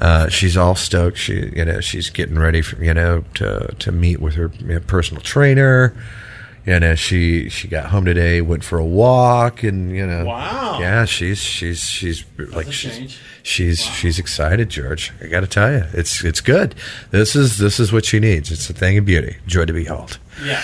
uh, 0.00 0.28
she's 0.28 0.56
all 0.56 0.76
stoked. 0.76 1.18
She 1.18 1.52
you 1.54 1.64
know 1.64 1.80
she's 1.80 2.08
getting 2.08 2.38
ready 2.38 2.62
for 2.62 2.82
you 2.82 2.94
know 2.94 3.24
to 3.34 3.74
to 3.78 3.92
meet 3.92 4.20
with 4.20 4.34
her 4.34 4.50
you 4.60 4.74
know, 4.74 4.80
personal 4.80 5.20
trainer. 5.22 5.94
You 6.66 6.80
know 6.80 6.94
she 6.94 7.48
she 7.50 7.68
got 7.68 7.86
home 7.86 8.06
today, 8.06 8.40
went 8.40 8.64
for 8.64 8.78
a 8.78 8.84
walk, 8.84 9.62
and 9.62 9.94
you 9.94 10.06
know 10.06 10.24
Wow. 10.24 10.78
yeah 10.80 11.04
she's 11.04 11.38
she's 11.38 11.80
she's 11.82 12.24
like 12.38 12.68
a 12.68 12.72
she's 12.72 12.96
change. 12.96 13.18
she's 13.42 13.80
she's 13.82 14.18
excited, 14.18 14.70
George. 14.70 15.12
I 15.22 15.26
got 15.26 15.40
to 15.40 15.46
tell 15.46 15.70
you, 15.70 15.84
it's 15.92 16.24
it's 16.24 16.40
good. 16.40 16.74
This 17.10 17.36
is 17.36 17.58
this 17.58 17.78
is 17.78 17.92
what 17.92 18.06
she 18.06 18.18
needs. 18.18 18.50
It's 18.50 18.70
a 18.70 18.72
thing 18.72 18.96
of 18.96 19.04
beauty, 19.04 19.36
joy 19.46 19.66
to 19.66 19.72
behold. 19.74 20.18
Yeah. 20.42 20.62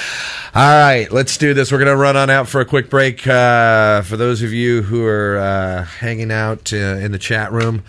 All 0.55 0.63
right, 0.81 1.07
let's 1.13 1.37
do 1.37 1.55
this. 1.55 1.71
We're 1.71 1.79
going 1.79 1.87
to 1.89 1.97
run 1.97 2.17
on 2.17 2.29
out 2.29 2.49
for 2.49 2.61
a 2.61 2.65
quick 2.65 2.91
break. 2.91 3.25
Uh, 3.27 4.03
for 4.03 4.17
those 4.17 4.43
of 4.43 4.53
you 4.53 4.83
who 4.83 5.05
are 5.07 5.39
uh, 5.39 5.85
hanging 5.85 6.33
out 6.33 6.73
uh, 6.73 6.77
in 6.77 7.13
the 7.13 7.19
chat 7.21 7.53
room, 7.53 7.85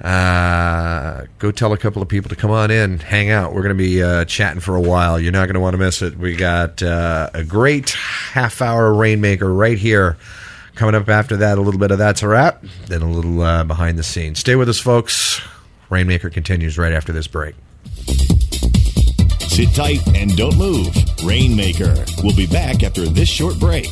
uh, 0.00 1.24
go 1.38 1.50
tell 1.50 1.72
a 1.72 1.78
couple 1.78 2.02
of 2.02 2.08
people 2.08 2.28
to 2.28 2.36
come 2.36 2.50
on 2.50 2.70
in, 2.70 2.98
hang 2.98 3.30
out. 3.30 3.52
We're 3.52 3.62
going 3.62 3.76
to 3.76 3.82
be 3.82 4.02
uh, 4.02 4.24
chatting 4.24 4.60
for 4.60 4.76
a 4.76 4.80
while. 4.80 5.18
You're 5.18 5.32
not 5.32 5.46
going 5.46 5.54
to 5.54 5.60
want 5.60 5.74
to 5.74 5.78
miss 5.78 6.02
it. 6.02 6.16
We 6.16 6.36
got 6.36 6.82
uh, 6.82 7.30
a 7.34 7.44
great 7.44 7.90
half 7.90 8.62
hour 8.62 8.92
rainmaker 8.94 9.52
right 9.52 9.78
here 9.78 10.16
Coming 10.78 10.94
up 10.94 11.08
after 11.08 11.38
that, 11.38 11.58
a 11.58 11.60
little 11.60 11.80
bit 11.80 11.90
of 11.90 11.98
That's 11.98 12.22
a 12.22 12.28
Wrap, 12.28 12.62
then 12.86 13.02
a 13.02 13.10
little 13.10 13.40
uh, 13.40 13.64
behind 13.64 13.98
the 13.98 14.04
scenes. 14.04 14.38
Stay 14.38 14.54
with 14.54 14.68
us, 14.68 14.78
folks. 14.78 15.40
Rainmaker 15.90 16.30
continues 16.30 16.78
right 16.78 16.92
after 16.92 17.12
this 17.12 17.26
break. 17.26 17.56
Sit 19.40 19.74
tight 19.74 20.06
and 20.14 20.36
don't 20.36 20.56
move. 20.56 20.94
Rainmaker. 21.24 21.96
We'll 22.22 22.36
be 22.36 22.46
back 22.46 22.84
after 22.84 23.06
this 23.06 23.28
short 23.28 23.58
break. 23.58 23.88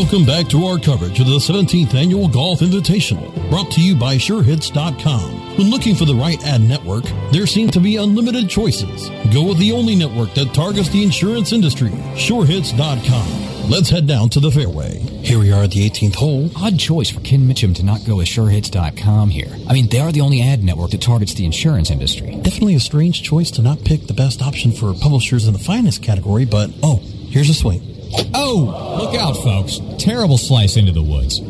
Welcome 0.00 0.24
back 0.24 0.48
to 0.48 0.64
our 0.64 0.78
coverage 0.78 1.20
of 1.20 1.26
the 1.26 1.36
17th 1.36 1.92
Annual 1.92 2.28
Golf 2.28 2.60
Invitational, 2.60 3.50
brought 3.50 3.70
to 3.72 3.82
you 3.82 3.94
by 3.94 4.16
SureHits.com. 4.16 5.58
When 5.58 5.68
looking 5.68 5.94
for 5.94 6.06
the 6.06 6.14
right 6.14 6.42
ad 6.42 6.62
network, 6.62 7.04
there 7.32 7.46
seem 7.46 7.68
to 7.68 7.80
be 7.80 7.96
unlimited 7.96 8.48
choices. 8.48 9.10
Go 9.30 9.46
with 9.46 9.58
the 9.58 9.72
only 9.72 9.94
network 9.94 10.32
that 10.34 10.54
targets 10.54 10.88
the 10.88 11.04
insurance 11.04 11.52
industry, 11.52 11.90
SureHits.com. 11.90 13.68
Let's 13.70 13.90
head 13.90 14.06
down 14.06 14.30
to 14.30 14.40
the 14.40 14.50
fairway. 14.50 15.00
Here 15.00 15.38
we 15.38 15.52
are 15.52 15.64
at 15.64 15.72
the 15.72 15.88
18th 15.88 16.14
hole. 16.14 16.50
Odd 16.56 16.78
choice 16.78 17.10
for 17.10 17.20
Ken 17.20 17.40
Mitchum 17.40 17.76
to 17.76 17.84
not 17.84 18.06
go 18.06 18.16
with 18.16 18.28
SureHits.com 18.28 19.28
here. 19.28 19.54
I 19.68 19.74
mean, 19.74 19.90
they 19.90 20.00
are 20.00 20.12
the 20.12 20.22
only 20.22 20.40
ad 20.40 20.64
network 20.64 20.92
that 20.92 21.02
targets 21.02 21.34
the 21.34 21.44
insurance 21.44 21.90
industry. 21.90 22.36
Definitely 22.36 22.76
a 22.76 22.80
strange 22.80 23.22
choice 23.22 23.50
to 23.50 23.62
not 23.62 23.84
pick 23.84 24.06
the 24.06 24.14
best 24.14 24.40
option 24.40 24.72
for 24.72 24.94
publishers 24.94 25.46
in 25.46 25.52
the 25.52 25.58
finest 25.58 26.02
category, 26.02 26.46
but 26.46 26.70
oh, 26.82 27.02
here's 27.28 27.50
a 27.50 27.54
swing. 27.54 27.89
Oh, 28.34 28.98
look 29.00 29.14
out, 29.20 29.34
folks. 29.42 29.80
Terrible 29.98 30.38
slice 30.38 30.76
into 30.76 30.92
the 30.92 31.02
woods. 31.02 31.40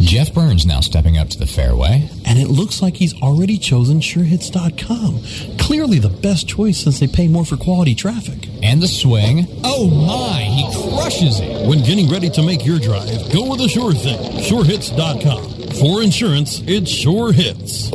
Jeff 0.00 0.34
Burns 0.34 0.66
now 0.66 0.80
stepping 0.80 1.16
up 1.16 1.28
to 1.28 1.38
the 1.38 1.46
fairway. 1.46 2.08
And 2.24 2.38
it 2.38 2.48
looks 2.48 2.82
like 2.82 2.96
he's 2.96 3.14
already 3.22 3.56
chosen 3.58 4.00
SureHits.com. 4.00 5.58
Clearly 5.58 5.98
the 5.98 6.08
best 6.08 6.48
choice 6.48 6.78
since 6.78 7.00
they 7.00 7.06
pay 7.06 7.28
more 7.28 7.44
for 7.44 7.56
quality 7.56 7.94
traffic. 7.94 8.48
And 8.62 8.82
the 8.82 8.88
swing. 8.88 9.46
Oh 9.64 9.88
my, 9.88 10.42
he 10.42 10.64
crushes 10.94 11.40
it. 11.40 11.66
When 11.66 11.82
getting 11.82 12.10
ready 12.10 12.30
to 12.30 12.42
make 12.42 12.66
your 12.66 12.78
drive, 12.78 13.32
go 13.32 13.48
with 13.50 13.60
the 13.60 13.68
sure 13.68 13.92
thing. 13.92 14.18
SureHits.com. 14.42 15.72
For 15.78 16.02
insurance, 16.02 16.60
it 16.66 16.88
sure 16.88 17.32
hits. 17.32 17.90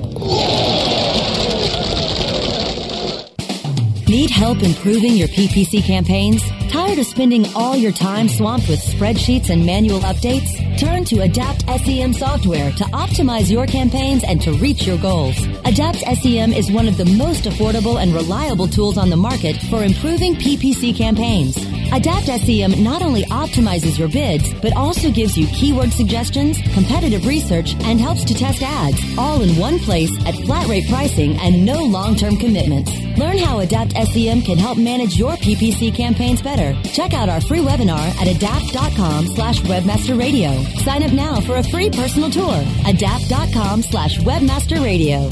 Need 4.08 4.30
help 4.30 4.64
improving 4.64 5.18
your 5.18 5.28
PPC 5.28 5.84
campaigns? 5.84 6.42
Tired 6.70 7.00
of 7.00 7.06
spending 7.06 7.46
all 7.56 7.78
your 7.78 7.94
time 7.94 8.28
swamped 8.28 8.68
with 8.68 8.82
spreadsheets 8.82 9.50
and 9.50 9.66
manual 9.66 10.00
updates? 10.02 10.78
Turn 10.78 11.06
to 11.06 11.22
Adapt 11.22 11.62
SEM 11.62 12.14
software 12.14 12.72
to 12.72 12.84
optimize 12.86 13.50
your 13.50 13.66
campaigns 13.66 14.24
and 14.24 14.42
to 14.42 14.52
reach 14.54 14.86
your 14.86 14.98
goals. 14.98 15.38
Adapt 15.64 16.00
SEM 16.00 16.52
is 16.52 16.72
one 16.72 16.88
of 16.88 16.98
the 16.98 17.06
most 17.06 17.46
affordable 17.46 18.02
and 18.02 18.14
reliable 18.14 18.68
tools 18.68 18.98
on 18.98 19.10
the 19.10 19.16
market 19.16 19.56
for 19.70 19.84
improving 19.84 20.36
PPC 20.36 20.96
campaigns. 20.96 21.58
Adapt 21.94 22.26
SEM 22.26 22.84
not 22.84 23.02
only 23.02 23.24
optimizes 23.24 23.98
your 23.98 24.08
bids, 24.10 24.54
but 24.62 24.76
also 24.76 25.10
gives 25.12 25.38
you 25.38 25.48
keyword 25.48 25.92
suggestions, 25.92 26.60
competitive 26.74 27.26
research, 27.26 27.76
and 27.86 28.00
helps 28.00 28.24
to 28.26 28.34
test 28.34 28.62
ads, 28.62 29.00
all 29.18 29.42
in 29.42 29.56
one 29.58 29.80
place 29.80 30.12
at 30.26 30.36
flat 30.46 30.68
rate 30.68 30.88
pricing 30.90 31.38
and 31.38 31.66
no 31.66 31.84
long-term 31.84 32.38
commitments. 32.38 32.92
Learn 33.18 33.38
how 33.38 33.60
Adapt 33.60 33.94
SEM 33.94 34.42
can 34.42 34.58
help 34.58 34.78
manage 34.78 35.18
your 35.18 35.34
PPC 35.38 35.96
campaigns 35.96 36.42
better. 36.42 36.80
Check 36.92 37.14
out 37.14 37.30
our 37.30 37.42
free 37.42 37.62
webinar 37.62 38.08
at 38.22 38.28
adapt.com 38.28 39.28
slash 39.28 39.60
webmaster 39.62 40.20
radio. 40.20 40.62
Sign 40.84 41.04
up 41.04 41.14
now 41.14 41.40
for 41.42 41.56
a 41.56 41.64
free 41.64 41.90
personal 41.90 42.30
tour. 42.30 42.64
Adapt.com 42.86 43.82
slash 43.82 44.20
webmaster 44.20 44.84
radio. 44.84 45.30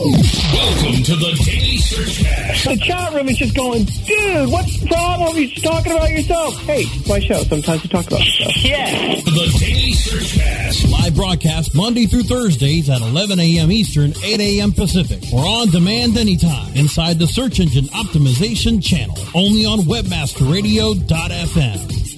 Welcome 0.00 1.04
to 1.04 1.12
the 1.14 1.36
Daily 1.44 1.76
Search 1.76 2.24
Cast. 2.24 2.64
The 2.64 2.76
chat 2.78 3.12
room 3.12 3.28
is 3.28 3.36
just 3.36 3.54
going, 3.54 3.84
dude, 3.84 4.48
what's 4.50 4.80
the 4.80 4.86
problem? 4.86 5.36
You're 5.36 5.48
just 5.50 5.62
talking 5.62 5.92
about 5.92 6.08
yourself. 6.10 6.56
Hey, 6.62 6.84
it's 6.86 7.06
my 7.06 7.18
show. 7.18 7.42
Sometimes 7.42 7.82
we 7.82 7.88
talk 7.90 8.06
about 8.06 8.20
stuff. 8.22 8.50
Yeah. 8.64 8.90
The 9.16 9.54
Daily 9.60 9.92
Search 9.92 10.38
Cast. 10.40 10.88
Live 10.88 11.14
broadcast 11.14 11.74
Monday 11.74 12.06
through 12.06 12.22
Thursdays 12.22 12.88
at 12.88 13.02
11 13.02 13.38
a.m. 13.40 13.70
Eastern, 13.70 14.14
8 14.24 14.40
a.m. 14.40 14.72
Pacific. 14.72 15.20
Or 15.34 15.44
on 15.44 15.68
demand 15.68 16.16
anytime 16.16 16.74
inside 16.74 17.18
the 17.18 17.26
Search 17.26 17.60
Engine 17.60 17.84
Optimization 17.88 18.82
channel. 18.82 19.18
Only 19.34 19.66
on 19.66 19.80
WebmasterRadio.fm. 19.80 22.09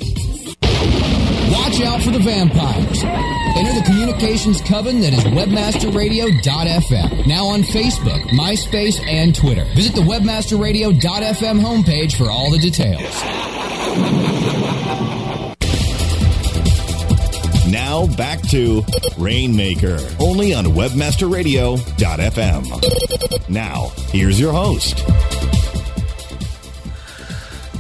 Watch 1.83 1.95
out 1.95 2.03
for 2.03 2.11
the 2.13 2.19
vampires. 2.21 3.03
Enter 3.57 3.73
the 3.75 3.83
communications 3.85 4.61
coven 4.61 5.01
that 5.01 5.13
is 5.13 5.25
webmasterradio.fm. 5.25 7.27
Now 7.27 7.47
on 7.47 7.63
Facebook, 7.63 8.23
MySpace, 8.29 9.05
and 9.05 9.35
Twitter. 9.35 9.65
Visit 9.75 9.97
the 9.97 10.03
webmasterradio.fm 10.03 11.61
homepage 11.61 12.17
for 12.17 12.31
all 12.31 12.53
the 12.53 12.59
details. 12.59 13.01
Now 17.73 18.07
back 18.17 18.41
to 18.51 18.85
Rainmaker, 19.19 19.99
only 20.21 20.55
on 20.55 20.67
webmasterradio.fm. 20.67 23.49
Now, 23.49 23.89
here's 24.11 24.39
your 24.39 24.53
host. 24.53 25.05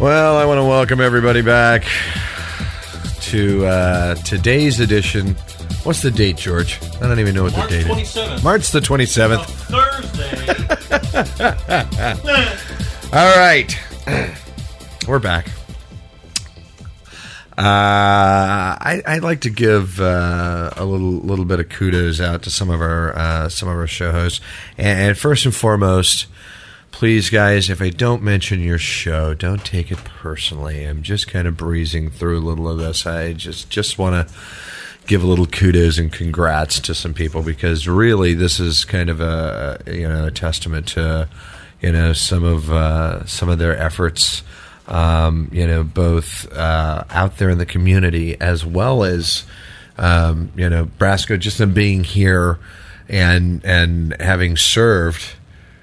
Well, 0.00 0.38
I 0.38 0.44
want 0.44 0.58
to 0.58 0.64
welcome 0.64 1.00
everybody 1.00 1.42
back 1.42 1.84
to 3.32 3.64
uh, 3.64 4.14
today's 4.16 4.78
edition. 4.78 5.28
What's 5.84 6.02
the 6.02 6.10
date, 6.10 6.36
George? 6.36 6.78
I 6.96 7.08
don't 7.08 7.18
even 7.18 7.34
know 7.34 7.44
what 7.44 7.56
March 7.56 7.70
the 7.70 7.78
date 7.78 7.86
27th. 7.86 8.34
is. 8.36 8.44
March 8.44 8.70
the 8.72 8.80
27th. 8.80 9.46
Thursday. 9.72 10.42
All 13.16 13.38
right. 13.38 13.74
We're 15.08 15.18
back. 15.18 15.48
Uh, 17.56 18.76
I, 18.78 19.02
I'd 19.06 19.22
like 19.22 19.40
to 19.42 19.50
give 19.50 19.98
uh, 19.98 20.70
a 20.76 20.84
little 20.84 21.12
little 21.12 21.46
bit 21.46 21.58
of 21.58 21.70
kudos 21.70 22.20
out 22.20 22.42
to 22.42 22.50
some 22.50 22.68
of 22.68 22.82
our 22.82 23.16
uh, 23.16 23.48
some 23.48 23.70
of 23.70 23.76
our 23.76 23.86
show 23.86 24.12
hosts, 24.12 24.42
and, 24.76 25.08
and 25.08 25.16
first 25.18 25.46
and 25.46 25.54
foremost, 25.54 26.26
please, 26.92 27.30
guys, 27.30 27.68
if 27.68 27.82
I 27.82 27.90
don't 27.90 28.22
mention 28.22 28.60
your 28.60 28.78
show, 28.78 29.34
don't 29.34 29.64
take 29.64 29.90
it 29.90 29.98
personally. 30.04 30.84
I'm 30.84 31.02
just 31.02 31.26
kind 31.26 31.48
of 31.48 31.56
breezing 31.56 32.10
through 32.10 32.38
a 32.38 32.40
little 32.46 32.68
of 32.68 32.78
this. 32.78 33.06
I 33.06 33.32
just 33.32 33.70
just 33.70 33.98
want 33.98 34.28
to 34.28 34.34
give 35.06 35.24
a 35.24 35.26
little 35.26 35.46
kudos 35.46 35.98
and 35.98 36.12
congrats 36.12 36.78
to 36.78 36.94
some 36.94 37.12
people 37.12 37.42
because 37.42 37.88
really 37.88 38.34
this 38.34 38.60
is 38.60 38.84
kind 38.84 39.10
of 39.10 39.20
a 39.20 39.82
you 39.86 40.06
know 40.06 40.26
a 40.26 40.30
testament 40.30 40.86
to 40.88 41.28
you 41.80 41.90
know 41.90 42.12
some 42.12 42.44
of 42.44 42.70
uh, 42.70 43.26
some 43.26 43.48
of 43.48 43.58
their 43.58 43.76
efforts 43.76 44.42
um, 44.86 45.48
you 45.50 45.66
know 45.66 45.82
both 45.82 46.50
uh, 46.52 47.02
out 47.10 47.38
there 47.38 47.50
in 47.50 47.58
the 47.58 47.66
community 47.66 48.40
as 48.40 48.64
well 48.64 49.02
as 49.02 49.44
um, 49.98 50.52
you 50.54 50.70
know 50.70 50.86
Brasco 50.98 51.38
just 51.38 51.60
in 51.60 51.74
being 51.74 52.04
here 52.04 52.58
and 53.08 53.64
and 53.64 54.16
having 54.20 54.56
served 54.56 55.34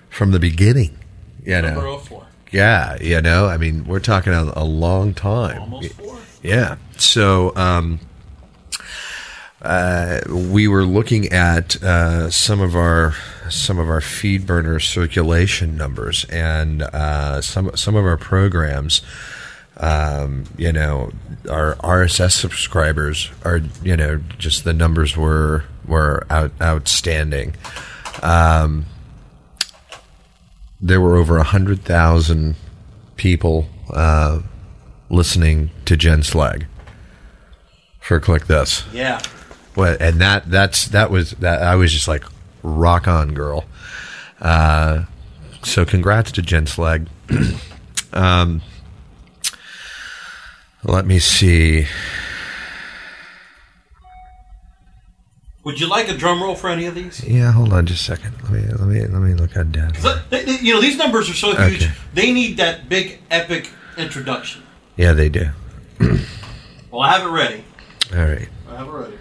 from 0.10 0.32
the 0.32 0.40
beginning 0.40 0.99
you 1.46 1.62
Number 1.62 1.82
know 1.82 1.98
04. 2.00 2.26
yeah 2.52 2.98
you 3.02 3.22
know 3.22 3.48
I 3.48 3.58
mean 3.58 3.86
we're 3.86 4.00
talking 4.00 4.34
a, 4.34 4.52
a 4.56 4.64
long 4.66 5.14
time 5.14 5.62
Almost 5.62 5.94
four. 5.94 6.18
yeah. 6.44 6.78
So 6.98 7.56
um, 7.56 8.00
uh, 9.62 10.22
we 10.30 10.68
were 10.68 10.84
looking 10.86 11.28
at 11.34 11.82
uh, 11.84 12.30
some 12.30 12.62
of 12.62 12.76
our 12.76 13.14
some 13.50 13.78
of 13.80 13.90
our 13.90 14.00
feed 14.02 14.46
burner 14.46 14.80
circulation 14.80 15.76
numbers 15.76 16.24
and 16.26 16.82
uh, 16.84 17.42
some 17.42 17.76
some 17.76 17.96
of 17.96 18.06
our 18.06 18.18
programs. 18.18 19.02
Um, 19.78 20.44
you 20.58 20.72
know, 20.74 21.12
our 21.50 21.76
RSS 21.76 22.32
subscribers 22.32 23.32
are 23.44 23.62
you 23.84 23.96
know 23.98 24.22
just 24.38 24.64
the 24.64 24.74
numbers 24.74 25.16
were 25.18 25.64
were 25.86 26.26
out, 26.30 26.52
outstanding. 26.62 27.56
Um, 28.24 28.86
there 30.82 31.02
were 31.02 31.16
over 31.16 31.38
a 31.38 31.44
hundred 31.44 31.84
thousand 31.84 32.56
people 33.16 33.68
uh, 33.92 34.42
listening 35.10 35.72
to 35.86 35.98
Jen 35.98 36.24
Slegg 36.24 36.68
for 38.00 38.20
click 38.20 38.48
this. 38.48 38.86
Yeah. 38.94 39.22
What 39.76 40.02
and 40.02 40.20
that 40.22 40.50
that's 40.50 40.88
that 40.90 41.12
was 41.12 41.32
that 41.32 41.62
I 41.62 41.76
was 41.76 41.94
just 41.94 42.08
like 42.08 42.24
rock 42.64 43.08
on 43.08 43.34
girl. 43.34 43.66
Uh, 44.42 45.04
so 45.64 45.86
congrats 45.86 46.32
to 46.34 46.42
Jen 46.42 46.66
Slegg. 46.66 47.08
um, 48.14 48.62
let 50.84 51.06
me 51.06 51.20
see. 51.20 51.88
Would 55.70 55.80
you 55.80 55.88
like 55.88 56.10
a 56.10 56.18
drum 56.18 56.42
roll 56.42 56.56
for 56.56 56.68
any 56.68 56.88
of 56.88 56.96
these? 56.96 57.24
Yeah, 57.24 57.52
hold 57.52 57.74
on 57.74 57.86
just 57.86 58.02
a 58.02 58.06
second. 58.16 58.34
Let 58.42 58.52
me 58.52 58.62
let 58.72 58.88
me 58.88 59.02
let 59.02 59.22
me 59.22 59.36
look 59.36 59.56
at 59.56 59.72
that. 59.74 59.94
They- 59.94 60.10
uh, 60.10 60.20
they- 60.32 60.58
You 60.62 60.74
know, 60.74 60.82
these 60.82 60.98
numbers 60.98 61.30
are 61.30 61.36
so 61.36 61.54
huge, 61.56 61.84
Okay. 61.84 61.92
they 62.16 62.32
need 62.32 62.58
that 62.58 62.90
big, 62.90 63.20
epic 63.30 63.70
introduction. 63.96 64.64
Yeah, 64.98 65.14
they 65.14 65.30
do. 65.30 65.50
Well, 66.92 67.02
I 67.02 67.12
have 67.16 67.28
it 67.28 67.30
ready. 67.30 67.64
All 68.16 68.26
right. 68.26 68.50
I 68.68 68.76
have 68.78 68.88
it 68.88 68.92
ready. 68.92 69.14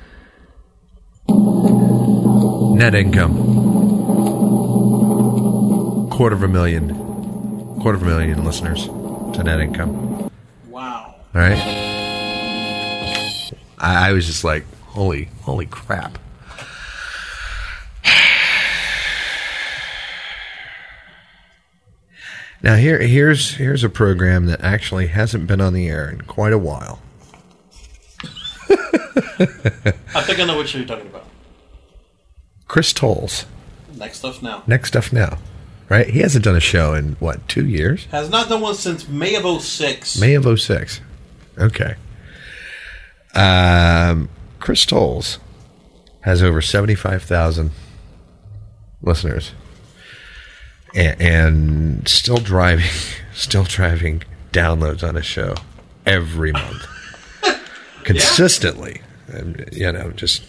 Net 2.79 2.95
income. 2.95 3.35
Quarter 6.11 6.35
of 6.37 6.43
a 6.45 6.49
million. 6.49 6.95
Quarter 7.83 7.97
of 7.99 8.03
a 8.05 8.07
million 8.07 8.43
listeners 8.43 8.87
to 8.87 9.43
net 9.45 9.61
income. 9.61 10.31
Wow. 10.71 11.15
All 11.35 11.41
right. 11.43 11.59
I, 13.79 14.09
I 14.09 14.13
was 14.15 14.25
just 14.27 14.45
like, 14.45 14.65
holy, 14.87 15.29
holy 15.43 15.67
crap. 15.67 16.19
Now 22.63 22.75
here, 22.77 22.99
here's 23.01 23.55
here's 23.55 23.85
a 23.85 23.89
program 23.89 24.47
that 24.47 24.61
actually 24.63 25.07
hasn't 25.09 25.47
been 25.47 25.61
on 25.61 25.73
the 25.73 25.89
air 25.89 26.09
in 26.11 26.23
quite 26.23 26.53
a 26.53 26.59
while. 26.59 27.01
I 28.71 30.23
think 30.23 30.41
I 30.41 30.45
know 30.45 30.57
what 30.57 30.69
show 30.69 30.79
you're 30.79 30.87
talking 30.87 31.07
about. 31.07 31.27
Chris 32.67 32.93
Tolles, 32.93 33.47
Next 33.97 34.19
stuff 34.19 34.43
now. 34.43 34.63
next 34.67 34.89
stuff 34.89 35.13
now, 35.13 35.39
right? 35.89 36.09
He 36.09 36.19
hasn't 36.21 36.45
done 36.45 36.57
a 36.57 36.61
show 36.61 36.95
in 36.95 37.13
what 37.21 37.47
two 37.49 37.67
years? 37.67 38.05
Has 38.07 38.29
not 38.29 38.49
done 38.49 38.61
one 38.61 38.75
since 38.75 39.09
May 39.09 39.35
of 39.37 39.63
06. 39.63 40.19
May 40.21 40.35
of 40.35 40.61
06. 40.61 41.01
Okay. 41.59 41.95
Um, 43.35 44.29
Chris 44.59 44.85
Tolles 44.85 45.39
has 46.23 46.43
over 46.43 46.61
75,000 46.61 47.71
listeners 49.01 49.53
and, 50.95 51.21
and 51.21 52.09
still 52.09 52.39
driving, 52.39 52.91
still 53.35 53.65
driving 53.65 54.23
downloads 54.53 55.07
on 55.07 55.17
a 55.17 55.23
show 55.23 55.55
every 56.07 56.53
month. 56.53 56.87
Consistently. 58.05 59.03
And, 59.29 59.69
you 59.73 59.93
know, 59.93 60.11
just 60.13 60.43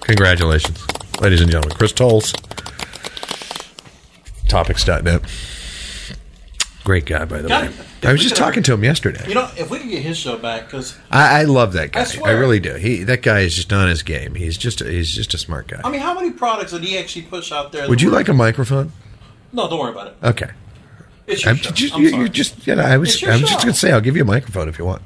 congratulations, 0.00 0.84
ladies 1.20 1.40
and 1.40 1.50
gentlemen. 1.50 1.76
Chris 1.76 1.92
Tolles, 1.92 2.32
Topix.net. 4.48 5.22
Great 6.84 7.04
guy, 7.06 7.24
by 7.24 7.42
the 7.42 7.48
Got 7.48 7.68
way. 7.68 7.74
I 8.04 8.12
was 8.12 8.22
just 8.22 8.34
could- 8.34 8.40
talking 8.42 8.62
to 8.62 8.72
him 8.72 8.82
yesterday. 8.84 9.24
You 9.28 9.34
know, 9.34 9.50
if 9.56 9.68
we 9.70 9.78
could 9.78 9.90
get 9.90 10.02
his 10.02 10.16
show 10.16 10.38
back, 10.38 10.66
because 10.66 10.96
I, 11.10 11.40
I 11.40 11.44
love 11.44 11.72
that 11.74 11.92
guy. 11.92 12.06
I 12.24 12.28
I, 12.28 12.30
really 12.32 12.60
do. 12.60 12.74
He 12.74 13.02
that 13.04 13.20
guy 13.22 13.40
is 13.40 13.54
just 13.54 13.72
on 13.72 13.88
his 13.88 14.02
game. 14.02 14.34
He's 14.36 14.56
just 14.56 14.80
a, 14.80 14.84
he's 14.90 15.12
just 15.14 15.34
a 15.34 15.38
smart 15.38 15.68
guy. 15.68 15.80
I 15.84 15.90
mean, 15.90 16.00
how 16.00 16.14
many 16.14 16.30
products 16.30 16.72
did 16.72 16.82
he 16.84 16.96
actually 16.96 17.22
push 17.22 17.52
out 17.52 17.72
there? 17.72 17.88
Would 17.88 18.00
you 18.00 18.10
like 18.10 18.28
a 18.28 18.32
microphone? 18.34 18.92
No, 19.52 19.68
don't 19.68 19.78
worry 19.80 19.92
about 19.92 20.06
it. 20.08 20.16
Okay. 20.22 20.50
It's 21.26 21.42
your 21.44 21.50
I'm 21.50 21.56
show. 21.56 21.70
just 21.72 21.94
I'm 21.94 22.02
you, 22.02 22.10
sorry. 22.10 22.28
just 22.30 22.66
you 22.66 22.74
know 22.74 22.82
I 22.82 22.96
was 22.96 23.10
It's 23.10 23.22
your 23.22 23.32
I'm 23.32 23.40
just 23.40 23.58
gonna 23.60 23.74
say 23.74 23.92
I'll 23.92 24.00
give 24.00 24.16
you 24.16 24.22
a 24.22 24.26
microphone 24.26 24.68
if 24.68 24.78
you 24.78 24.86
want. 24.86 25.02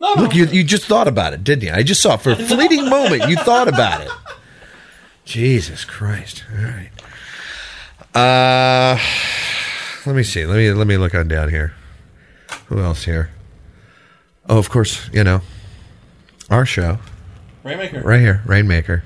no, 0.00 0.14
no. 0.14 0.22
Look, 0.22 0.34
you 0.36 0.44
you 0.46 0.62
just 0.62 0.84
thought 0.84 1.08
about 1.08 1.32
it, 1.32 1.42
didn't 1.42 1.64
you? 1.64 1.72
I 1.72 1.82
just 1.82 2.00
saw 2.00 2.16
for 2.16 2.30
a 2.30 2.36
fleeting 2.50 2.88
moment 2.88 3.28
you 3.28 3.36
thought 3.36 3.66
about 3.66 4.02
it. 4.02 4.10
Jesus 5.24 5.84
Christ! 5.84 6.44
All 6.56 6.62
right. 6.64 6.90
Uh, 8.14 8.98
let 10.06 10.14
me 10.16 10.22
see. 10.22 10.46
Let 10.46 10.56
me 10.56 10.72
let 10.72 10.86
me 10.86 10.96
look 10.96 11.14
on 11.14 11.28
down 11.28 11.50
here. 11.50 11.74
Who 12.66 12.80
else 12.80 13.04
here? 13.04 13.30
Oh, 14.48 14.58
of 14.58 14.70
course, 14.70 15.08
you 15.12 15.24
know 15.24 15.40
our 16.48 16.64
show 16.64 16.98
Rainmaker. 17.64 18.00
right 18.02 18.20
here, 18.20 18.42
Rainmaker. 18.46 19.02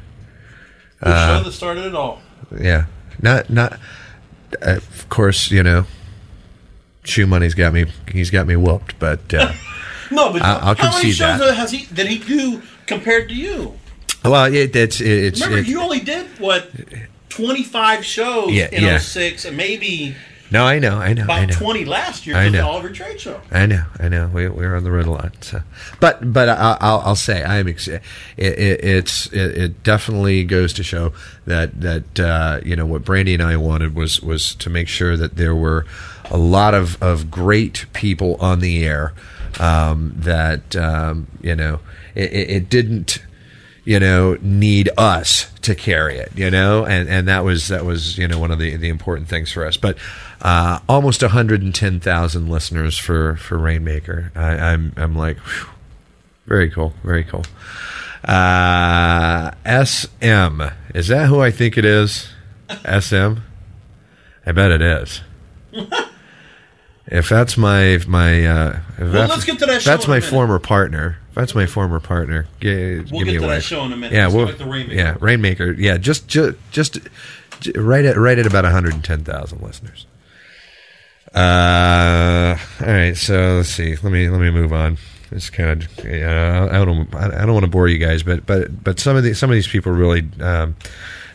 The 1.01 1.09
Uh, 1.09 1.39
show 1.39 1.45
that 1.45 1.53
started 1.53 1.87
it 1.87 1.95
all. 1.95 2.21
Yeah, 2.59 2.85
not 3.23 3.49
not. 3.51 3.79
Uh, 4.61 4.77
of 4.77 5.09
course, 5.09 5.51
you 5.51 5.63
know, 5.63 5.87
Shoemoney's 7.05 7.55
got 7.55 7.73
me. 7.73 7.87
He's 8.13 8.31
got 8.31 8.47
me 8.47 8.57
whooped, 8.57 8.99
but 8.99 9.33
uh, 9.33 9.53
No, 10.11 10.33
but 10.33 10.43
I'll- 10.43 10.69
I'll 10.71 10.75
how 10.75 10.97
many 10.99 11.13
shows 11.13 11.39
that. 11.39 11.55
has 11.55 11.71
he 11.71 11.87
did 11.87 12.09
he 12.09 12.19
do 12.19 12.61
compared 12.87 13.29
to 13.31 13.35
you? 13.35 13.75
well, 14.25 14.53
it, 14.53 14.75
it's 14.77 15.01
it's 15.01 15.41
Remember, 15.41 15.67
you 15.69 15.81
only 15.81 16.01
did 16.01 16.27
what 16.39 16.69
twenty 17.31 17.63
five 17.63 18.05
shows 18.05 18.51
Yeah, 18.51 18.69
in 18.71 18.83
yeah. 18.83 18.99
06 18.99 19.47
and 19.47 19.57
maybe 19.57 20.15
no, 20.51 20.65
I 20.65 20.79
know, 20.79 20.97
I 20.99 21.13
know, 21.13 21.23
I 21.23 21.25
about 21.25 21.49
know. 21.49 21.55
twenty 21.55 21.85
last 21.85 22.27
year 22.27 22.37
I 22.37 22.47
for 22.47 22.53
the. 22.53 22.61
Oliver 22.61 22.91
Trade 22.91 23.21
Show. 23.21 23.41
I 23.51 23.67
know, 23.67 23.85
I 23.99 24.09
know. 24.09 24.29
We 24.29 24.49
we're 24.49 24.77
on 24.77 24.85
the 24.85 24.91
road 24.91 25.07
a 25.07 25.11
lot, 25.11 25.45
so. 25.45 25.63
but 26.01 26.33
but 26.33 26.49
I, 26.49 26.77
I'll 26.81 27.01
I'll 27.01 27.17
say 27.17 27.43
I'm 27.43 27.69
ex- 27.69 27.89
it, 27.89 28.03
it, 28.37 28.85
it's 28.85 29.27
it, 29.33 29.59
it 29.59 29.83
definitely 29.83 30.45
goes 30.45 30.73
to 30.75 30.83
show 30.83 31.13
that 31.47 31.81
that 31.81 32.21
uh, 32.21 32.61
you 32.65 32.77
know 32.77 32.87
what 32.87 33.05
Brandy 33.05 33.35
and 33.35 33.43
I 33.43 33.57
wanted 33.57 33.95
was 33.95 34.21
was 34.21 34.55
to 34.57 34.71
make 34.71 34.89
sure 34.89 35.17
that 35.17 35.37
there 35.37 35.55
were 35.55 35.87
a 36.31 36.39
lot 36.39 36.75
of 36.75 37.01
of 37.03 37.31
great 37.31 37.87
people 37.93 38.37
on 38.41 38.61
the 38.61 38.85
air 38.85 39.13
um, 39.59 40.13
that 40.17 40.75
um, 40.77 41.27
you 41.41 41.55
know 41.55 41.81
it, 42.15 42.33
it 42.33 42.69
didn't 42.69 43.23
you 43.91 43.99
know 43.99 44.39
need 44.41 44.89
us 44.97 45.51
to 45.63 45.75
carry 45.75 46.17
it 46.17 46.31
you 46.37 46.49
know? 46.49 46.85
And 46.87 47.09
and 47.09 47.27
that 47.27 47.45
was 47.45 47.67
that 47.69 47.85
was 47.85 48.17
you 48.17 48.29
know 48.29 48.39
one 48.39 48.53
of 48.53 48.59
the 48.61 48.77
the 48.77 48.89
important 48.89 49.29
things 49.29 49.51
for 49.51 49.67
us. 49.67 49.77
But 49.77 49.99
uh, 50.43 50.79
almost 50.89 51.23
110,000 51.23 52.49
listeners 52.49 52.97
for 52.97 53.37
for 53.37 53.59
Rainmaker. 53.59 54.31
I, 54.37 54.51
I'm 54.73 54.93
I'm 54.97 55.17
like 55.17 55.39
whew, 55.39 55.71
very 56.47 56.71
cool. 56.71 56.95
Very 57.03 57.25
cool. 57.25 57.45
Uh, 58.25 59.51
SM 59.67 60.63
is 60.95 61.09
that 61.09 61.27
who 61.27 61.41
I 61.41 61.51
think 61.51 61.77
it 61.77 61.85
is? 61.85 62.29
SM 62.85 63.41
I 64.47 64.53
bet 64.53 64.71
it 64.71 64.83
is. 64.83 65.21
If 67.11 67.29
that's 67.29 67.57
my 67.57 67.99
my 68.07 68.47
uh, 68.47 68.79
if 68.97 69.13
that's, 69.13 69.31
let's 69.33 69.45
get 69.45 69.59
to 69.59 69.67
that 69.67 69.83
show 69.83 69.91
that's 69.91 70.07
my 70.07 70.21
minute. 70.21 70.31
former 70.31 70.61
partner 70.61 71.19
if 71.31 71.35
that's 71.35 71.55
my 71.55 71.67
former 71.67 71.99
partner. 72.01 72.47
Give 72.61 73.11
We'll 73.11 73.23
me 73.25 73.33
get 73.33 73.37
a 73.37 73.41
to 73.41 73.47
that 73.47 73.63
show 73.63 73.85
in 73.85 73.93
a 73.93 73.97
minute. 73.97 74.13
yeah 74.13 74.29
well, 74.29 74.53
to 74.53 74.65
Rainmaker. 74.65 74.95
yeah 74.95 75.17
Rainmaker. 75.21 75.73
Yeah 75.73 75.97
just 75.97 76.29
just 76.29 76.57
just 76.71 76.99
right 77.77 78.05
at 78.05 78.17
right 78.17 78.39
at 78.39 78.47
about 78.47 78.65
110,000 78.65 79.63
listeners. 79.63 80.07
Uh 81.35 82.57
all 82.81 82.87
right 82.87 83.17
so 83.17 83.57
let's 83.59 83.69
see. 83.69 83.95
Let 83.97 84.13
me 84.13 84.29
let 84.29 84.41
me 84.41 84.51
move 84.51 84.73
on. 84.73 84.99
It's 85.31 85.49
kind 85.49 85.83
of 85.85 86.05
yeah, 86.05 86.69
I 86.73 86.85
don't 86.85 87.15
I 87.15 87.29
don't 87.47 87.53
want 87.53 87.65
to 87.65 87.71
bore 87.71 87.87
you 87.89 87.99
guys 87.99 88.23
but 88.25 88.45
but 88.47 88.83
but 88.83 88.99
some 88.99 89.17
of 89.17 89.23
these 89.23 89.39
some 89.39 89.49
of 89.51 89.55
these 89.55 89.69
people 89.69 89.93
really 89.93 90.29
um, 90.41 90.75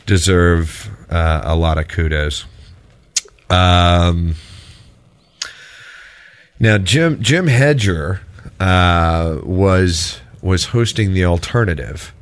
deserve 0.05 0.89
uh, 1.10 1.41
a 1.45 1.55
lot 1.55 1.77
of 1.77 1.88
kudos. 1.88 2.43
Um 3.49 4.36
now, 6.60 6.77
Jim 6.77 7.21
Jim 7.21 7.47
Hedger 7.47 8.21
uh, 8.60 9.39
was 9.44 10.20
was 10.41 10.65
hosting 10.65 11.13
the 11.13 11.26
alternative 11.26 12.13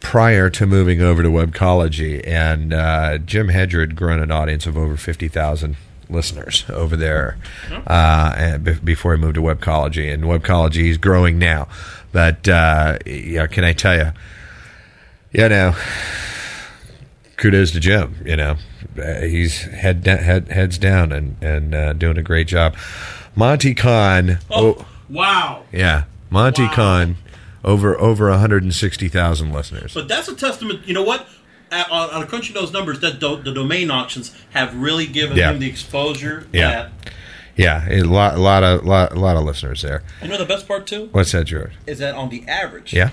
prior 0.00 0.50
to 0.50 0.66
moving 0.66 1.00
over 1.00 1.22
to 1.22 1.28
Webcology, 1.28 2.26
and 2.26 2.72
uh, 2.72 3.18
Jim 3.18 3.48
Hedger 3.48 3.80
had 3.80 3.94
grown 3.94 4.20
an 4.20 4.30
audience 4.30 4.66
of 4.66 4.76
over 4.76 4.96
fifty 4.96 5.28
thousand 5.28 5.76
listeners 6.10 6.64
over 6.68 6.96
there 6.96 7.38
uh, 7.86 8.34
and 8.36 8.64
be- 8.64 8.74
before 8.74 9.14
he 9.14 9.20
moved 9.20 9.36
to 9.36 9.40
Webcology. 9.40 10.12
And 10.12 10.24
Webcology 10.24 10.88
is 10.90 10.98
growing 10.98 11.38
now, 11.38 11.68
but 12.12 12.48
uh, 12.48 12.98
yeah, 13.06 13.46
can 13.46 13.64
I 13.64 13.72
tell 13.72 13.96
you? 13.96 14.12
You 15.32 15.48
know, 15.48 15.74
kudos 17.36 17.70
to 17.72 17.80
Jim. 17.80 18.16
You 18.24 18.36
know, 18.36 18.56
Uh, 18.98 19.20
he's 19.22 19.62
head, 19.62 20.04
head 20.06 20.48
heads 20.48 20.76
down 20.78 21.12
and 21.12 21.36
and 21.40 21.74
uh, 21.74 21.92
doing 21.94 22.18
a 22.18 22.22
great 22.22 22.46
job. 22.48 22.76
Monte 23.34 23.72
Cahn, 23.74 24.38
oh, 24.50 24.84
Wow. 25.12 25.64
yeah, 25.72 26.04
Monte 26.30 26.62
Wow. 26.64 26.72
Cahn, 26.74 27.16
over 27.64 27.98
over 28.00 28.30
one 28.30 28.38
hundred 28.38 28.62
and 28.62 28.74
sixty 28.74 29.08
thousand 29.08 29.52
listeners. 29.52 29.92
But 29.94 30.08
that's 30.08 30.28
a 30.28 30.34
testament. 30.34 30.86
You 30.88 30.94
know 30.94 31.02
what? 31.02 31.26
At, 31.70 31.90
on, 31.90 32.10
on 32.10 32.26
Crunchy 32.26 32.54
Knows 32.54 32.72
numbers, 32.72 33.00
that 33.00 33.18
do, 33.20 33.36
the 33.42 33.52
domain 33.52 33.90
auctions 33.90 34.34
have 34.50 34.74
really 34.76 35.06
given 35.06 35.36
Yeah. 35.36 35.52
him 35.52 35.58
the 35.60 35.68
exposure. 35.68 36.46
Yeah. 36.52 36.70
That, 36.70 36.92
Yeah, 37.56 37.86
a 37.90 38.02
lot, 38.02 38.34
a 38.34 38.38
lot 38.38 38.62
of 38.62 38.84
lot, 38.84 39.16
lot 39.16 39.36
of 39.36 39.44
listeners 39.44 39.82
there. 39.82 40.02
you 40.22 40.28
know 40.28 40.38
the 40.38 40.44
best 40.46 40.66
part 40.68 40.86
too 40.86 41.08
What's 41.12 41.32
that, 41.32 41.44
George? 41.44 41.72
is 41.86 41.98
that 41.98 42.14
on 42.14 42.28
the 42.30 42.44
average, 42.48 42.92
Yeah, 42.94 43.10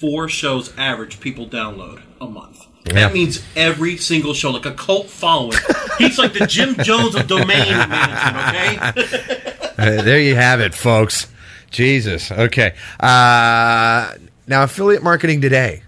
four 0.00 0.28
shows 0.28 0.72
average 0.76 1.20
people 1.20 1.46
download 1.48 2.02
a 2.20 2.26
month. 2.26 2.64
Yeah. 2.86 2.94
That 2.94 3.12
means 3.12 3.42
every 3.56 3.96
single 3.96 4.34
show, 4.34 4.50
like 4.50 4.64
a 4.66 4.72
cult 4.72 5.08
following. 5.10 5.58
He's 5.98 6.16
like 6.18 6.32
the 6.32 6.46
Jim 6.46 6.74
Jones 6.76 7.14
of 7.16 7.26
domain 7.26 7.46
management. 7.68 8.96
Okay. 8.96 9.54
There 9.78 10.18
you 10.18 10.34
have 10.34 10.60
it, 10.60 10.74
folks. 10.74 11.28
Jesus. 11.70 12.32
Okay. 12.32 12.74
Uh, 12.98 14.12
now, 14.46 14.64
affiliate 14.64 15.02
marketing 15.02 15.40
today. 15.40 15.82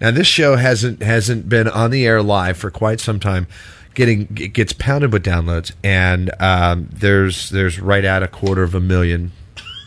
Now, 0.00 0.10
this 0.10 0.26
show 0.26 0.56
hasn't 0.56 1.02
hasn't 1.02 1.48
been 1.48 1.68
on 1.68 1.90
the 1.90 2.06
air 2.06 2.22
live 2.22 2.58
for 2.58 2.70
quite 2.70 3.00
some 3.00 3.18
time. 3.18 3.46
Getting 3.94 4.28
it 4.38 4.52
gets 4.52 4.74
pounded 4.74 5.10
with 5.10 5.24
downloads, 5.24 5.72
and 5.82 6.30
um, 6.38 6.90
there's 6.92 7.48
there's 7.48 7.80
right 7.80 8.04
at 8.04 8.22
a 8.22 8.28
quarter 8.28 8.62
of 8.62 8.74
a 8.74 8.80
million 8.80 9.32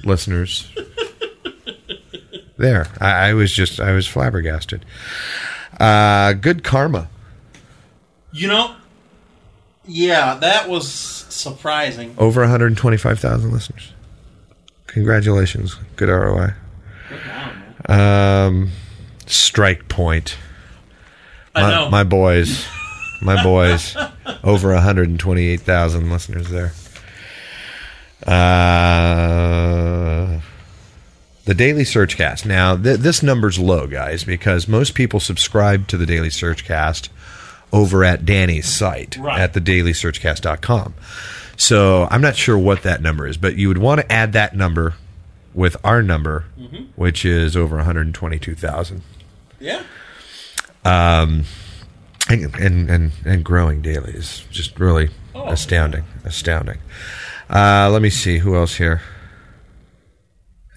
listeners. 0.03 0.67
there, 2.57 2.87
I, 2.99 3.29
I 3.29 3.33
was 3.33 3.53
just 3.53 3.79
I 3.79 3.91
was 3.91 4.07
flabbergasted. 4.07 4.83
Uh, 5.79 6.33
good 6.33 6.63
karma. 6.63 7.07
You 8.31 8.47
know, 8.47 8.75
yeah, 9.85 10.35
that 10.35 10.67
was 10.67 11.18
surprising. 11.29 12.15
Over 12.17 12.41
125,000 12.41 13.51
listeners. 13.51 13.93
Congratulations. 14.87 15.75
Good 15.95 16.09
ROI. 16.09 16.53
Um, 17.87 18.71
Strike 19.25 19.87
Point. 19.89 20.37
I 21.55 21.61
My, 21.61 21.69
know. 21.71 21.89
my 21.89 22.03
boys, 22.03 22.65
my 23.21 23.41
boys, 23.43 23.95
over 24.43 24.73
128,000 24.73 26.09
listeners 26.11 26.49
there. 26.49 26.71
Uh, 29.09 30.39
the 31.45 31.53
Daily 31.53 31.83
Searchcast. 31.83 32.45
Now, 32.45 32.75
th- 32.77 32.99
this 32.99 33.23
number's 33.23 33.57
low, 33.57 33.87
guys, 33.87 34.23
because 34.23 34.67
most 34.67 34.93
people 34.93 35.19
subscribe 35.19 35.87
to 35.87 35.97
the 35.97 36.05
Daily 36.05 36.29
Searchcast 36.29 37.09
over 37.71 38.03
at 38.03 38.25
Danny's 38.25 38.67
site 38.67 39.17
Right. 39.17 39.39
at 39.39 39.53
thedailysearchcast.com. 39.53 40.93
So 41.57 42.07
I'm 42.09 42.21
not 42.21 42.35
sure 42.35 42.57
what 42.57 42.83
that 42.83 43.01
number 43.01 43.27
is, 43.27 43.37
but 43.37 43.55
you 43.57 43.67
would 43.67 43.77
want 43.77 44.01
to 44.01 44.11
add 44.11 44.33
that 44.33 44.55
number 44.55 44.95
with 45.53 45.75
our 45.83 46.01
number, 46.01 46.45
which 46.95 47.25
is 47.25 47.55
over 47.57 47.75
122,000 47.77 49.01
yeah. 49.59 49.83
and 50.85 51.45
and 52.29 52.89
and, 52.89 53.11
and 53.25 53.43
growing 53.43 53.81
daily 53.81 54.13
is 54.13 54.45
just 54.51 54.79
really 54.79 55.09
astounding, 55.35 56.05
astounding. 56.23 56.77
Uh, 57.49 57.89
let 57.91 58.01
me 58.01 58.09
see 58.09 58.37
who 58.39 58.55
else 58.55 58.75
here. 58.75 59.01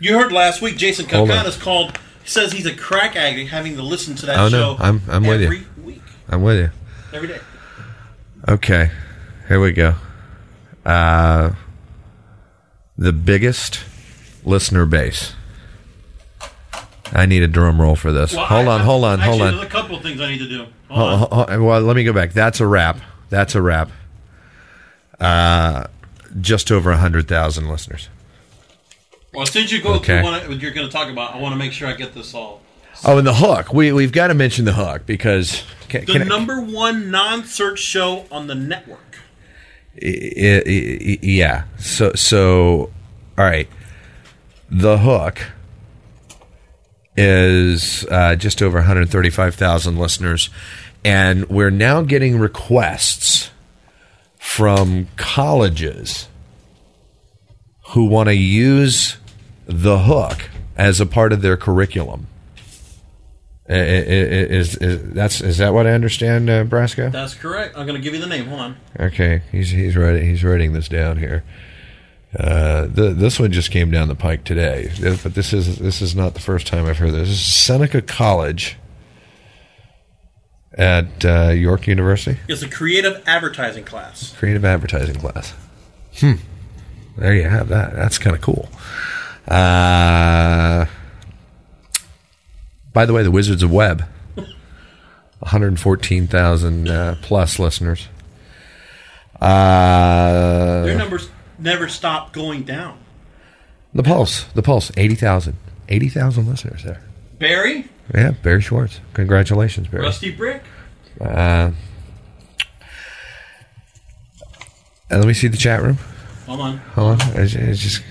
You 0.01 0.19
heard 0.19 0.33
last 0.33 0.63
week 0.63 0.77
Jason. 0.77 1.07
Calacanis 1.07 1.61
called. 1.61 1.99
Says 2.25 2.53
he's 2.53 2.67
a 2.67 2.75
crack 2.75 3.17
addict 3.17 3.51
having 3.51 3.75
to 3.77 3.83
listen 3.83 4.15
to 4.15 4.27
that 4.27 4.39
Oh, 4.39 4.45
no, 4.49 4.77
show. 4.77 4.77
I'm- 4.83 5.03
I'm 5.09 5.25
with 5.27 5.43
you. 5.43 5.65
week, 5.85 6.01
I'm 6.29 6.41
with 6.43 6.57
you. 6.57 6.71
Every 7.13 7.29
day. 7.29 7.39
Okay, 8.49 8.91
here 9.49 9.61
we 9.61 9.73
go. 9.73 9.95
Uh, 10.85 11.53
the 12.99 13.13
biggest 13.13 13.85
listener 14.45 14.85
base. 14.87 15.35
I 17.13 17.27
need 17.27 17.43
a 17.43 17.47
drum 17.49 17.81
roll 17.81 17.95
for 17.95 18.11
this. 18.11 18.35
Well, 18.35 18.47
hold 18.47 18.69
I- 18.69 18.75
on, 18.75 18.81
hold 18.81 19.05
on, 19.05 19.21
actually, 19.21 19.39
hold 19.39 19.43
on. 19.43 19.55
There's 19.57 19.67
a 19.67 19.71
couple 19.71 19.97
of 19.97 20.03
things 20.03 20.21
I 20.21 20.31
need 20.31 20.39
to 20.39 20.49
do. 20.49 20.59
Hold 20.59 20.71
Ho- 20.91 21.05
on. 21.05 21.19
ho- 21.49 21.55
ho- 21.57 21.65
well, 21.65 21.81
let 21.83 21.95
me 21.97 22.05
go 22.05 22.13
back. 22.13 22.33
That's 22.33 22.61
a 22.61 22.67
wrap. 22.67 22.99
That's 23.31 23.55
a 23.55 23.63
wrap. 23.63 23.91
Uh, 25.21 25.85
just 26.41 26.73
over 26.73 26.91
a 26.91 26.97
hundred 26.97 27.29
thousand 27.29 27.69
listeners. 27.69 28.09
Well, 29.35 29.47
since 29.47 29.71
you 29.73 29.81
go 29.81 29.95
Okay. 29.95 30.23
one, 30.23 30.41
what 30.49 30.61
you're 30.61 30.73
going 30.73 30.87
to 30.87 30.93
talk 30.93 31.09
about, 31.09 31.35
I 31.35 31.39
want 31.39 31.53
to 31.53 31.57
make 31.57 31.73
sure 31.73 31.89
I 31.89 31.95
get 31.95 32.15
this 32.15 32.35
all. 32.35 32.61
Oh, 33.05 33.19
and 33.19 33.27
the 33.27 33.35
hook. 33.35 33.73
We 33.73 33.93
we've 33.93 34.13
got 34.13 34.29
to 34.29 34.35
mention 34.35 34.65
the 34.65 34.73
hook 34.75 35.07
because 35.07 35.65
can, 35.89 36.05
The 36.05 36.13
can 36.13 36.23
I- 36.23 36.25
number 36.27 36.61
one 36.61 37.11
non-search 37.11 37.79
show 37.81 38.27
on 38.31 38.47
the 38.47 38.55
network. 38.55 39.19
I- 40.03 40.07
I- 40.07 40.63
I- 40.67 41.19
yeah. 41.23 41.65
So 41.79 42.13
so 42.15 42.91
all 43.37 43.45
right. 43.45 43.69
The 44.71 44.99
hook 44.99 45.39
is 47.17 48.07
uh, 48.11 48.37
just 48.37 48.63
over 48.63 48.79
135,000 48.79 49.99
listeners, 49.99 50.49
and 51.05 51.47
we're 51.51 51.71
now 51.71 52.01
getting 52.03 52.39
requests 52.39 53.51
from 54.39 55.09
colleges 55.17 56.29
who 57.89 58.07
want 58.07 58.29
to 58.29 58.35
use 58.35 59.19
the 59.67 59.99
hook 60.01 60.49
as 60.77 61.01
a 61.01 61.07
part 61.07 61.33
of 61.35 61.43
their 61.43 61.57
curriculum. 61.59 62.29
Is, 63.73 64.77
is, 64.77 65.13
that's 65.13 65.41
is 65.41 65.59
that 65.59 65.73
what 65.73 65.87
I 65.87 65.93
understand, 65.93 66.51
uh, 66.51 66.65
Brasco? 66.65 67.11
That's 67.11 67.35
correct. 67.35 67.77
I'm 67.77 67.87
going 67.87 68.01
to 68.01 68.03
give 68.03 68.15
you 68.15 68.21
the 68.21 68.27
name. 68.27 68.47
Hold 68.47 68.61
on. 68.61 68.77
Okay, 68.99 69.43
he's 69.51 69.71
he's 69.71 69.97
writing 69.97 70.25
he's 70.29 70.45
writing 70.45 70.73
this 70.73 70.89
down 70.89 71.17
here. 71.19 71.45
Uh, 72.39 72.87
the, 72.87 73.13
this 73.15 73.39
one 73.39 73.53
just 73.53 73.71
came 73.71 73.91
down 73.91 74.09
the 74.09 74.15
pike 74.15 74.45
today, 74.45 74.91
but 75.23 75.35
this 75.35 75.53
is 75.53 75.79
this 75.79 76.01
is 76.01 76.15
not 76.17 76.35
the 76.35 76.41
first 76.41 76.67
time 76.67 76.87
I've 76.87 76.99
heard 76.99 77.13
this. 77.13 77.29
This 77.29 77.39
is 77.41 77.55
Seneca 77.55 78.01
College 78.03 78.79
at 80.75 81.25
uh, 81.25 81.51
York 81.51 81.87
University, 81.87 82.39
It's 82.49 82.63
a 82.63 82.69
creative 82.69 83.23
advertising 83.27 83.85
class. 83.85 84.35
creative 84.37 84.65
advertising 84.65 85.17
class. 85.17 85.53
Hmm. 86.19 86.33
There 87.19 87.35
you 87.35 87.49
have 87.49 87.69
that. 87.69 87.95
That's 87.95 88.17
kind 88.17 88.35
of 88.35 88.41
cool. 88.41 88.71
Uh, 89.47 90.87
by 92.93 93.07
the 93.07 93.13
way, 93.13 93.23
the 93.23 93.31
Wizards 93.31 93.63
of 93.63 93.71
Web, 93.73 94.05
114,000 95.39 96.89
uh, 96.89 97.17
plus 97.23 97.59
listeners. 97.59 98.09
Uh, 99.41 100.85
Their 100.85 100.99
numbers 100.99 101.29
never 101.59 101.89
stop 101.89 102.33
going 102.33 102.63
down. 102.63 102.99
The 103.95 104.03
Pulse, 104.03 104.45
the 104.55 104.63
Pulse, 104.63 104.91
80,000. 104.97 105.57
80,000 105.89 106.47
listeners 106.47 106.83
there. 106.85 107.03
Barry, 107.39 107.89
Yeah, 108.15 108.31
Barry 108.43 108.61
Schwartz. 108.63 109.01
Congratulations, 109.15 109.89
Barry. 109.89 110.05
Rusty 110.05 110.31
Brick, 110.31 110.63
Uh, 111.21 111.73
and 115.11 115.21
let 115.21 115.27
me 115.27 115.35
see 115.35 115.49
the 115.49 115.57
chat 115.59 115.83
room. 115.83 115.99
hold 116.47 116.61
on. 116.61 116.79
Hold 116.95 117.21
on. 117.23 117.29
It's, 117.37 117.55
it's 117.55 117.81
just, 117.83 118.03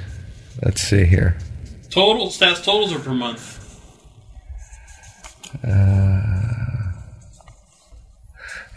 let's 0.64 0.82
see 0.82 1.06
here. 1.06 1.38
Total 1.90 2.28
stats 2.28 2.64
totals 2.64 2.94
are 2.94 3.00
per 3.00 3.14
month. 3.14 3.58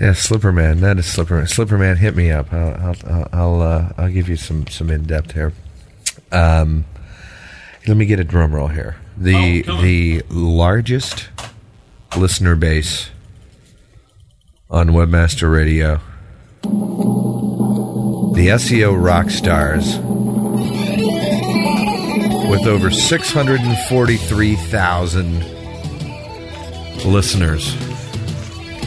Yeah, 0.01 0.11
Slipperman. 0.11 0.81
That 0.81 0.99
is 0.99 1.07
Slipperman. 1.07 1.45
Slipperman, 1.45 1.97
hit 1.99 2.17
me 2.17 2.31
up. 2.31 2.53
I'll 2.53 2.75
I'll 2.75 2.97
I'll, 3.07 3.29
I'll, 3.33 3.63
uh, 3.63 3.93
I'll 3.97 4.11
give 4.11 4.29
you 4.29 4.37
some 4.37 4.67
some 4.67 4.91
in 4.91 5.05
depth 5.05 5.33
here. 5.33 5.53
Um, 6.33 6.85
let 7.87 7.97
me 7.97 8.05
get 8.07 8.19
a 8.19 8.25
drum 8.25 8.53
roll 8.55 8.69
here. 8.69 8.97
The 9.17 9.65
Oh, 9.69 9.81
the 9.83 10.23
largest 10.29 11.29
listener 12.17 12.57
base 12.57 13.11
on 14.69 14.89
Webmaster 14.89 15.53
Radio. 15.53 16.01
The 18.35 18.49
SEO 18.49 19.01
rock 19.01 19.31
stars 19.31 19.97
with 22.51 22.67
over 22.67 22.91
643,000 22.91 25.54
listeners. 27.05 27.75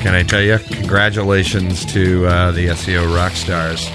Can 0.02 0.16
I 0.16 0.24
tell 0.24 0.42
you? 0.42 0.58
Congratulations 0.60 1.86
to 1.94 2.26
uh, 2.28 2.52
the 2.52 2.68
SEO 2.68 3.14
rock 3.16 3.34
stars. 3.34 3.88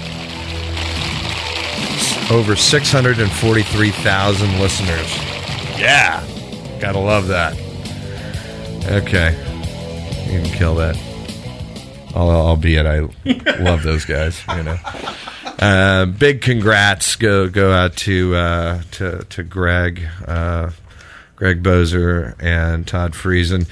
Over 2.31 2.55
643,000 2.55 4.59
listeners. 4.59 5.17
Yeah. 5.79 6.23
Gotta 6.79 6.99
love 6.99 7.27
that. 7.27 7.53
Okay. 8.85 9.31
You 10.31 10.41
can 10.41 10.51
kill 10.57 10.75
that. 10.75 10.97
Albeit 12.15 12.85
I 12.85 12.99
love 13.61 13.83
those 13.83 14.05
guys, 14.05 14.39
you 14.55 14.63
know. 14.63 14.77
Uh, 15.59 16.05
big 16.05 16.41
congrats 16.41 17.15
go 17.15 17.47
go 17.49 17.71
out 17.71 17.95
to 17.95 18.35
uh, 18.35 18.81
to 18.91 19.23
to 19.29 19.43
Greg, 19.43 20.07
uh, 20.27 20.69
Greg 21.35 21.63
Boser 21.63 22.35
and 22.39 22.87
Todd 22.87 23.13
Friesen. 23.13 23.67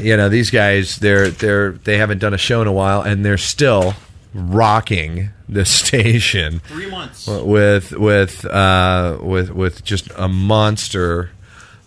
You 0.00 0.16
know 0.16 0.28
these 0.28 0.50
guys 0.50 0.96
they're 0.96 1.30
they're 1.30 1.72
they 1.72 1.96
haven't 1.98 2.18
done 2.18 2.34
a 2.34 2.38
show 2.38 2.60
in 2.60 2.68
a 2.68 2.72
while 2.72 3.00
and 3.02 3.24
they're 3.24 3.38
still 3.38 3.94
rocking 4.34 5.30
the 5.48 5.64
station 5.80 6.60
Three 6.60 6.90
months. 6.90 7.26
with 7.26 7.92
with 7.92 8.44
uh, 8.44 9.18
with 9.20 9.50
with 9.50 9.84
just 9.84 10.10
a 10.16 10.28
monster 10.28 11.30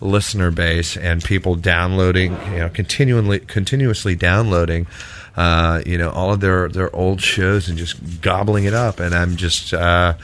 listener 0.00 0.50
base 0.50 0.96
and 0.96 1.22
people 1.22 1.54
downloading, 1.54 2.32
you 2.50 2.58
know, 2.58 2.68
continually 2.68 3.38
continuously 3.38 4.16
downloading, 4.16 4.88
uh, 5.36 5.80
you 5.86 5.96
know, 5.96 6.10
all 6.10 6.32
of 6.32 6.40
their 6.40 6.68
their 6.68 6.94
old 6.94 7.20
shows 7.20 7.68
and 7.68 7.78
just 7.78 8.20
gobbling 8.20 8.64
it 8.64 8.74
up. 8.74 8.98
And 8.98 9.14
I'm 9.14 9.36
just. 9.36 9.72
Uh, 9.72 10.14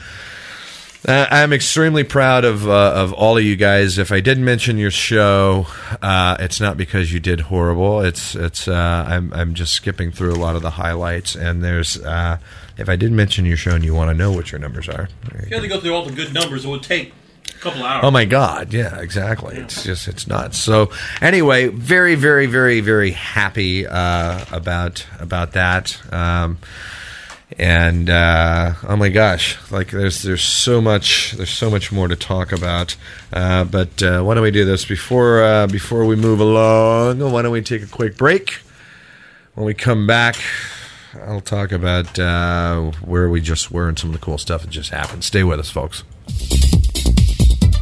I- 1.07 1.27
I'm 1.43 1.53
extremely 1.53 2.03
proud 2.03 2.43
of 2.45 2.67
uh, 2.67 2.93
of 2.95 3.13
all 3.13 3.37
of 3.37 3.43
you 3.43 3.55
guys. 3.55 3.97
If 3.97 4.11
I 4.11 4.19
didn't 4.19 4.43
mention 4.43 4.77
your 4.77 4.91
show, 4.91 5.65
uh, 6.01 6.35
it's 6.39 6.59
not 6.59 6.75
because 6.77 7.13
you 7.13 7.19
did 7.19 7.39
horrible. 7.41 8.01
It's 8.01 8.35
it's 8.35 8.67
uh, 8.67 9.05
I'm 9.07 9.31
I'm 9.33 9.53
just 9.53 9.73
skipping 9.73 10.11
through 10.11 10.33
a 10.33 10.35
lot 10.41 10.55
of 10.55 10.61
the 10.61 10.71
highlights. 10.71 11.35
And 11.35 11.63
there's 11.63 11.97
uh, 12.03 12.37
if 12.77 12.89
I 12.89 12.95
did 12.97 13.11
mention 13.11 13.45
your 13.45 13.57
show 13.57 13.71
and 13.71 13.83
you 13.85 13.93
want 13.93 14.09
to 14.09 14.13
know 14.13 14.31
what 14.31 14.51
your 14.51 14.59
numbers 14.59 14.89
are, 14.89 15.07
If 15.33 15.49
you 15.49 15.55
had 15.55 15.61
to 15.63 15.67
go 15.69 15.79
through 15.79 15.93
all 15.95 16.05
the 16.05 16.11
good 16.13 16.33
numbers, 16.33 16.65
it 16.65 16.67
would 16.69 16.83
take 16.83 17.13
a 17.47 17.59
couple 17.59 17.83
hours. 17.83 18.03
Oh 18.03 18.11
my 18.11 18.25
God! 18.25 18.73
Yeah, 18.73 18.99
exactly. 18.99 19.55
It's 19.55 19.83
just 19.83 20.07
it's 20.09 20.27
nuts. 20.27 20.57
So 20.61 20.91
anyway, 21.21 21.67
very 21.69 22.15
very 22.15 22.45
very 22.45 22.81
very 22.81 23.11
happy 23.11 23.87
uh, 23.87 24.43
about 24.51 25.05
about 25.19 25.53
that. 25.53 25.97
Um, 26.13 26.57
and 27.57 28.09
uh, 28.09 28.73
oh 28.87 28.95
my 28.95 29.09
gosh, 29.09 29.57
like 29.71 29.89
there's 29.89 30.21
there's 30.21 30.43
so 30.43 30.81
much 30.81 31.31
there's 31.31 31.49
so 31.49 31.69
much 31.69 31.91
more 31.91 32.07
to 32.07 32.15
talk 32.15 32.51
about. 32.51 32.95
Uh, 33.33 33.63
but 33.63 34.01
uh, 34.03 34.21
why 34.21 34.35
don't 34.35 34.43
we 34.43 34.51
do 34.51 34.65
this 34.65 34.85
before 34.85 35.43
uh, 35.43 35.67
before 35.67 36.05
we 36.05 36.15
move 36.15 36.39
along? 36.39 37.19
Why 37.19 37.41
don't 37.41 37.51
we 37.51 37.61
take 37.61 37.81
a 37.81 37.87
quick 37.87 38.17
break? 38.17 38.59
When 39.55 39.65
we 39.65 39.73
come 39.73 40.05
back, 40.05 40.35
I'll 41.25 41.41
talk 41.41 41.71
about 41.71 42.19
uh, 42.19 42.91
where 43.03 43.29
we 43.29 43.41
just 43.41 43.71
were 43.71 43.89
and 43.89 43.97
some 43.97 44.11
of 44.11 44.13
the 44.13 44.23
cool 44.23 44.37
stuff 44.37 44.61
that 44.61 44.69
just 44.69 44.91
happened. 44.91 45.23
Stay 45.23 45.43
with 45.43 45.59
us, 45.59 45.69
folks. 45.69 46.03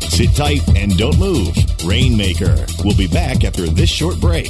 Sit 0.10 0.34
tight 0.36 0.68
and 0.76 0.98
don't 0.98 1.20
move. 1.20 1.56
Rainmaker 1.86 2.66
We'll 2.84 2.98
be 2.98 3.08
back 3.08 3.44
after 3.44 3.68
this 3.68 3.90
short 3.90 4.20
break. 4.20 4.50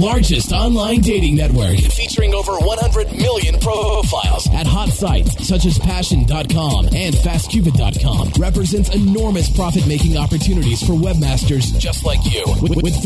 largest 0.01 0.51
online 0.51 1.01
dating 1.01 1.35
network. 1.35 1.77
Featuring 1.93 2.33
over 2.33 2.53
100 2.53 3.11
million 3.13 3.59
profiles 3.59 4.49
at 4.53 4.65
hot 4.65 4.89
sites 4.89 5.47
such 5.47 5.65
as 5.65 5.77
Passion.com 5.77 6.87
and 6.93 7.13
FastCupid.com. 7.15 8.41
Represents 8.41 8.93
enormous 8.95 9.49
profit 9.55 9.85
making 9.87 10.17
opportunities 10.17 10.81
for 10.81 10.93
webmasters 10.93 11.77
just 11.77 12.03
like 12.03 12.19
you. 12.25 12.43
With, 12.61 12.81
with 12.81 13.01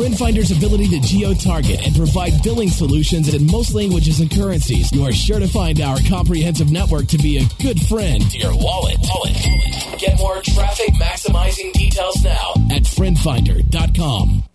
ability 0.52 0.88
to 0.90 1.00
geo 1.02 1.34
target 1.34 1.86
and 1.86 1.96
provide 1.96 2.42
billing 2.44 2.70
solutions 2.70 3.34
in 3.34 3.46
most 3.52 3.74
languages 3.74 4.20
and 4.20 4.32
currencies, 4.32 4.92
you 4.92 5.04
are 5.04 5.12
sure 5.12 5.40
to 5.40 5.48
find 5.48 5.82
our 5.82 5.98
comprehensive 6.08 6.72
network 6.72 7.08
to 7.08 7.18
be 7.18 7.38
a 7.38 7.46
good 7.62 7.80
friend 7.82 8.22
to 8.32 8.38
your 8.38 8.56
wallet. 8.56 8.98
wallet. 9.04 10.00
Get 10.00 10.18
more 10.18 10.42
traffic 10.42 10.94
maximizing 10.96 11.74
details 11.74 12.24
now 12.24 12.54
at 12.72 12.84
friendfinder.com. 12.84 14.55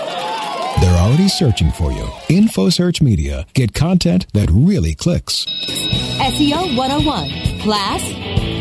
Already 1.01 1.29
searching 1.29 1.71
for 1.71 1.91
you. 1.91 2.03
InfoSearch 2.29 3.01
Media. 3.01 3.47
Get 3.55 3.73
content 3.73 4.27
that 4.33 4.51
really 4.51 4.93
clicks. 4.93 5.47
SEO 5.47 6.77
101. 6.77 7.50
Class 7.61 8.01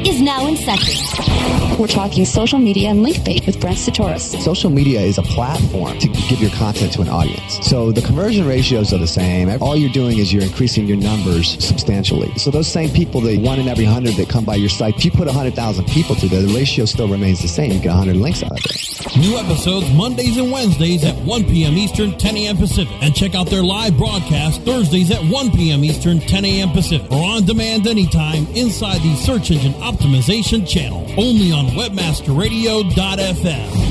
is 0.06 0.20
now 0.20 0.46
in 0.46 0.56
session. 0.56 1.78
We're 1.78 1.86
talking 1.86 2.26
social 2.26 2.58
media 2.58 2.90
and 2.90 3.02
link 3.02 3.24
bait 3.24 3.46
with 3.46 3.58
Brent 3.58 3.78
Csutoras. 3.78 4.38
Social 4.42 4.68
media 4.68 5.00
is 5.00 5.16
a 5.16 5.22
platform 5.22 5.98
to 5.98 6.08
give 6.08 6.42
your 6.42 6.50
content 6.50 6.92
to 6.92 7.00
an 7.00 7.08
audience. 7.08 7.66
So 7.66 7.90
the 7.92 8.02
conversion 8.02 8.46
ratios 8.46 8.92
are 8.92 8.98
the 8.98 9.06
same. 9.06 9.48
All 9.62 9.74
you're 9.74 9.88
doing 9.88 10.18
is 10.18 10.30
you're 10.30 10.42
increasing 10.42 10.86
your 10.86 10.98
numbers 10.98 11.64
substantially. 11.64 12.36
So 12.36 12.50
those 12.50 12.68
same 12.68 12.90
people, 12.90 13.22
the 13.22 13.38
one 13.38 13.58
in 13.58 13.68
every 13.68 13.86
hundred 13.86 14.16
that 14.16 14.28
come 14.28 14.44
by 14.44 14.56
your 14.56 14.68
site, 14.68 14.96
if 14.96 15.06
you 15.06 15.10
put 15.10 15.24
100,000 15.24 15.86
people 15.86 16.14
through 16.14 16.28
there, 16.28 16.42
the 16.42 16.54
ratio 16.54 16.84
still 16.84 17.08
remains 17.08 17.40
the 17.40 17.48
same. 17.48 17.72
You 17.72 17.78
get 17.78 17.88
100 17.88 18.16
links 18.16 18.42
out 18.42 18.52
of 18.52 18.58
it. 18.58 19.16
New 19.16 19.38
episodes 19.38 19.90
Mondays 19.94 20.36
and 20.36 20.52
Wednesdays 20.52 21.04
at 21.04 21.16
1 21.24 21.44
p.m. 21.44 21.78
Eastern, 21.78 22.18
10 22.18 22.36
a.m. 22.36 22.56
Pacific. 22.58 22.94
And 23.00 23.14
check 23.14 23.34
out 23.34 23.46
their 23.46 23.62
live 23.62 23.96
broadcast 23.96 24.60
Thursdays 24.62 25.10
at 25.10 25.22
1 25.24 25.50
p.m. 25.52 25.82
Eastern, 25.84 26.20
10 26.20 26.44
a.m. 26.44 26.70
Pacific. 26.72 27.10
Or 27.10 27.24
on 27.24 27.46
demand 27.46 27.86
anytime 27.86 28.46
inside 28.48 28.89
the 28.98 29.16
search 29.16 29.50
engine 29.50 29.72
optimization 29.74 30.66
channel. 30.66 31.06
Only 31.16 31.52
on 31.52 31.66
webmasterradio.fm. 31.68 33.90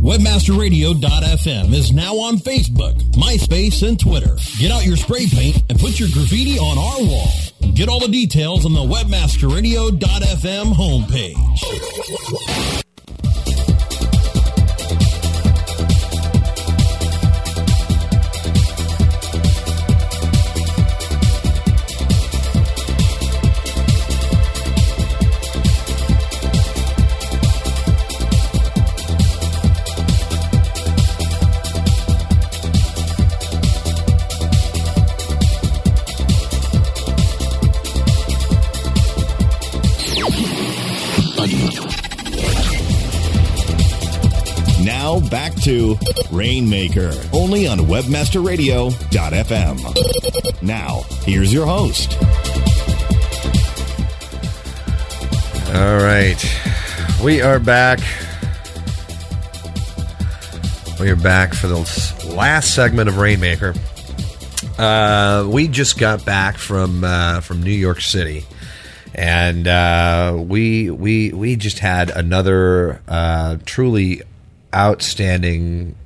Webmasterradio.fm 0.00 1.74
is 1.74 1.92
now 1.92 2.14
on 2.14 2.38
Facebook, 2.38 2.98
MySpace, 3.12 3.86
and 3.86 4.00
Twitter. 4.00 4.34
Get 4.58 4.72
out 4.72 4.86
your 4.86 4.96
spray 4.96 5.26
paint 5.26 5.62
and 5.68 5.78
put 5.78 6.00
your 6.00 6.08
graffiti 6.08 6.58
on 6.58 6.78
our 6.78 7.02
wall. 7.06 7.28
Get 7.74 7.90
all 7.90 8.00
the 8.00 8.08
details 8.08 8.64
on 8.64 8.72
the 8.72 8.80
Webmasterradio.fm 8.80 10.72
homepage. 10.72 12.82
To 45.70 45.96
Rainmaker, 46.32 47.12
only 47.32 47.68
on 47.68 47.78
WebmasterRadio.fm. 47.78 50.62
Now, 50.62 51.02
here's 51.22 51.52
your 51.52 51.64
host. 51.64 52.20
All 55.72 55.98
right. 55.98 56.44
We 57.22 57.40
are 57.40 57.60
back. 57.60 58.00
We 60.98 61.08
are 61.08 61.14
back 61.14 61.54
for 61.54 61.68
the 61.68 61.78
last 62.34 62.74
segment 62.74 63.08
of 63.08 63.18
Rainmaker. 63.18 63.72
Uh, 64.76 65.46
we 65.48 65.68
just 65.68 66.00
got 66.00 66.24
back 66.24 66.58
from 66.58 67.04
uh, 67.04 67.42
from 67.42 67.62
New 67.62 67.70
York 67.70 68.00
City, 68.00 68.44
and 69.14 69.68
uh, 69.68 70.36
we 70.36 70.90
we 70.90 71.32
we 71.32 71.54
just 71.54 71.78
had 71.78 72.10
another 72.10 73.00
uh, 73.06 73.58
truly 73.66 74.22
outstanding, 74.74 75.96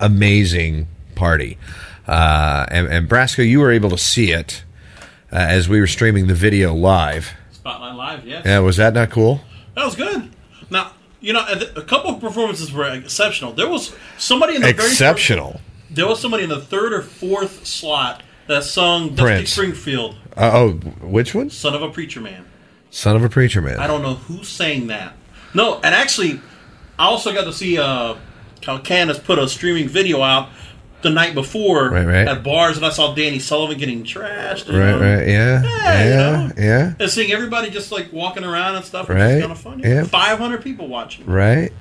amazing 0.00 0.86
party. 1.14 1.58
Uh, 2.06 2.66
and, 2.70 2.86
and 2.88 3.08
Brasco, 3.08 3.46
you 3.48 3.60
were 3.60 3.70
able 3.72 3.90
to 3.90 3.98
see 3.98 4.32
it 4.32 4.64
uh, 5.32 5.36
as 5.36 5.68
we 5.68 5.80
were 5.80 5.86
streaming 5.86 6.26
the 6.26 6.34
video 6.34 6.74
live. 6.74 7.32
Spotlight 7.52 7.94
Live, 7.94 8.26
yes. 8.26 8.44
Yeah, 8.44 8.58
was 8.60 8.76
that 8.76 8.94
not 8.94 9.10
cool? 9.10 9.40
That 9.74 9.84
was 9.84 9.96
good. 9.96 10.30
Now, 10.70 10.92
you 11.20 11.32
know, 11.32 11.44
a 11.76 11.82
couple 11.82 12.10
of 12.10 12.20
performances 12.20 12.70
were 12.72 12.84
exceptional. 12.84 13.52
There 13.52 13.68
was 13.68 13.94
somebody 14.18 14.56
in 14.56 14.62
the 14.62 14.68
exceptional. 14.68 15.52
Very 15.52 15.58
first, 15.58 15.94
there 15.96 16.06
was 16.06 16.20
somebody 16.20 16.42
in 16.42 16.50
the 16.50 16.60
third 16.60 16.92
or 16.92 17.02
fourth 17.02 17.66
slot 17.66 18.22
that 18.46 18.64
sung 18.64 19.10
Dusty 19.10 19.22
Prince. 19.22 19.52
Springfield. 19.52 20.16
Uh, 20.36 20.50
oh, 20.52 20.72
which 21.00 21.34
one? 21.34 21.48
Son 21.48 21.74
of 21.74 21.82
a 21.82 21.88
Preacher 21.88 22.20
Man. 22.20 22.44
Son 22.90 23.16
of 23.16 23.24
a 23.24 23.28
Preacher 23.28 23.62
Man. 23.62 23.78
I 23.78 23.86
don't 23.86 24.02
know 24.02 24.14
who 24.14 24.44
sang 24.44 24.88
that. 24.88 25.14
No, 25.54 25.76
and 25.76 25.94
actually, 25.94 26.40
I 26.98 27.06
also 27.06 27.32
got 27.32 27.44
to 27.44 27.52
see 27.52 27.78
uh, 27.78 28.16
how 28.64 28.78
Candace 28.78 29.18
put 29.18 29.38
a 29.38 29.48
streaming 29.48 29.88
video 29.88 30.22
out 30.22 30.48
the 31.02 31.10
night 31.10 31.34
before 31.34 31.90
right, 31.90 32.06
right. 32.06 32.28
at 32.28 32.42
bars, 32.42 32.76
and 32.76 32.84
I 32.84 32.90
saw 32.90 33.14
Danny 33.14 33.38
Sullivan 33.38 33.78
getting 33.78 34.04
trashed. 34.04 34.68
Right, 34.68 34.94
right, 34.94 35.28
yeah, 35.28 35.62
yeah, 35.62 35.64
yeah, 35.64 36.02
you 36.02 36.48
know? 36.48 36.52
yeah. 36.56 36.94
And 36.98 37.10
seeing 37.10 37.30
everybody 37.30 37.70
just 37.70 37.92
like 37.92 38.12
walking 38.12 38.42
around 38.42 38.76
and 38.76 38.84
stuff, 38.84 39.08
right, 39.08 39.40
kind 39.40 39.52
of 39.52 39.60
fun. 39.60 39.80
Yeah, 39.80 40.04
five 40.04 40.38
hundred 40.38 40.62
people 40.62 40.88
watching. 40.88 41.26
Right. 41.26 41.72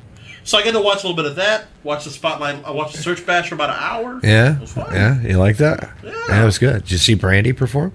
So 0.45 0.58
I 0.58 0.63
got 0.63 0.71
to 0.71 0.82
watch 0.82 1.04
a 1.04 1.08
little 1.08 1.15
bit 1.15 1.26
of 1.26 1.38
that. 1.38 1.67
Watch 1.84 2.04
the 2.04 2.10
spotlight. 2.10 2.65
I 2.65 2.71
watched 2.71 2.97
the 2.97 3.02
Search 3.02 3.26
Bash 3.26 3.47
for 3.47 3.56
about 3.56 3.69
an 3.69 3.78
hour. 3.80 4.19
Yeah, 4.21 4.60
yeah. 4.91 5.21
You 5.21 5.38
like 5.38 5.56
that? 5.58 5.89
Yeah. 6.04 6.13
yeah, 6.28 6.43
was 6.43 6.58
good. 6.58 6.84
Did 6.84 6.91
you 6.91 6.97
see 6.97 7.13
Brandy 7.13 7.54
perform? 7.54 7.93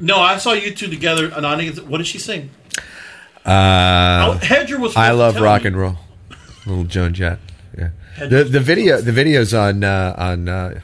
No, 0.00 0.18
I 0.18 0.38
saw 0.38 0.52
you 0.52 0.74
two 0.74 0.88
together. 0.88 1.26
And 1.32 1.46
I 1.46 1.56
think 1.56 1.76
what 1.88 1.98
did 1.98 2.08
she 2.08 2.18
sing? 2.18 2.50
Uh, 3.44 4.32
oh, 4.34 4.38
Hedger 4.42 4.80
was. 4.80 4.96
I 4.96 5.12
love 5.12 5.40
rock 5.40 5.62
me. 5.62 5.68
and 5.68 5.76
roll. 5.76 5.96
Little 6.70 6.84
Joan 6.84 7.12
Jett. 7.14 7.38
Yeah. 7.76 7.90
The 8.18 8.44
the 8.44 8.60
video 8.60 9.00
the 9.00 9.12
video's 9.12 9.52
on 9.52 9.82
uh, 9.82 10.14
on 10.16 10.48
uh, 10.48 10.80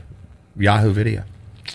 Yahoo 0.57 0.93
Video. 0.93 1.23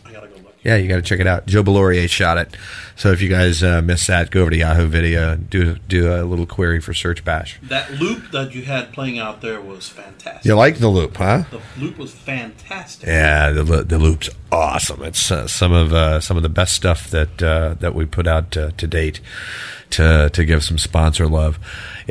I 0.05 0.11
gotta 0.11 0.27
go 0.27 0.35
look. 0.35 0.50
Yeah, 0.63 0.75
you 0.75 0.87
got 0.87 0.97
to 0.97 1.01
check 1.01 1.19
it 1.19 1.27
out. 1.27 1.47
Joe 1.47 1.63
Belorier 1.63 2.07
shot 2.07 2.37
it. 2.37 2.55
So 2.95 3.11
if 3.11 3.21
you 3.21 3.29
guys 3.29 3.63
uh, 3.63 3.81
missed 3.81 4.07
that, 4.07 4.29
go 4.29 4.41
over 4.41 4.51
to 4.51 4.57
Yahoo 4.57 4.87
Video 4.87 5.31
and 5.33 5.49
do 5.49 5.75
do 5.87 6.13
a 6.13 6.23
little 6.23 6.45
query 6.45 6.79
for 6.79 6.93
Search 6.93 7.23
Bash. 7.23 7.59
That 7.63 7.91
loop 7.93 8.31
that 8.31 8.53
you 8.53 8.63
had 8.63 8.93
playing 8.93 9.17
out 9.17 9.41
there 9.41 9.59
was 9.59 9.89
fantastic. 9.89 10.45
You 10.45 10.55
like 10.55 10.77
the 10.77 10.87
loop, 10.87 11.17
huh? 11.17 11.43
The 11.49 11.61
loop 11.79 11.97
was 11.97 12.13
fantastic. 12.13 13.07
Yeah, 13.07 13.51
the 13.51 13.63
the 13.63 13.97
loop's 13.97 14.29
awesome. 14.51 15.01
It's 15.03 15.31
uh, 15.31 15.47
some 15.47 15.71
of 15.71 15.93
uh, 15.93 16.19
some 16.19 16.37
of 16.37 16.43
the 16.43 16.49
best 16.49 16.73
stuff 16.73 17.09
that 17.09 17.41
uh, 17.41 17.75
that 17.79 17.95
we 17.95 18.05
put 18.05 18.27
out 18.27 18.55
uh, 18.55 18.71
to 18.77 18.87
date. 18.87 19.19
To 19.91 20.29
to 20.29 20.45
give 20.45 20.63
some 20.63 20.77
sponsor 20.77 21.27
love, 21.27 21.59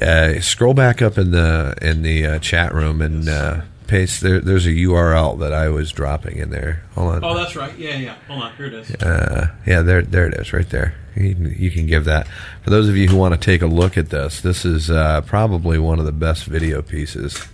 uh, 0.03 0.39
scroll 0.43 0.75
back 0.75 1.01
up 1.01 1.17
in 1.17 1.31
the 1.31 1.75
in 1.81 2.03
the 2.03 2.27
uh, 2.27 2.39
chat 2.39 2.75
room 2.75 3.01
and 3.01 3.27
uh, 3.27 3.63
paste. 3.91 4.21
There, 4.23 4.41
there's 4.41 4.67
a 4.67 4.71
URL 4.71 5.39
that 5.41 5.53
I 5.53 5.69
was 5.69 5.93
dropping 5.93 6.39
in 6.39 6.51
there. 6.51 6.83
Hold 6.95 7.15
on. 7.17 7.25
Oh, 7.25 7.35
that's 7.37 7.55
right. 7.57 7.77
Yeah, 7.79 7.97
yeah. 7.97 8.15
Hold 8.29 8.43
on. 8.45 8.57
Here 8.57 8.67
it 8.67 8.75
is. 8.75 8.91
Uh, 8.95 9.51
yeah, 9.67 9.83
there, 9.83 10.03
there 10.03 10.27
it 10.27 10.35
is, 10.35 10.53
right 10.53 10.69
there. 10.71 10.95
You, 11.17 11.35
can- 11.35 11.55
you 11.59 11.71
can 11.71 11.87
give 11.87 12.05
that. 12.07 12.27
For 12.63 12.71
those 12.71 12.89
of 12.89 12.97
you 12.97 13.09
who 13.09 13.17
want 13.17 13.35
to 13.35 13.41
take 13.41 13.61
a 13.63 13.67
look 13.67 13.99
at 13.99 14.09
this, 14.11 14.41
this 14.41 14.65
is 14.65 14.91
uh, 14.91 15.21
probably 15.23 15.79
one 15.79 15.99
of 15.99 16.05
the 16.07 16.13
best 16.13 16.45
video 16.45 16.81
pieces 16.83 17.47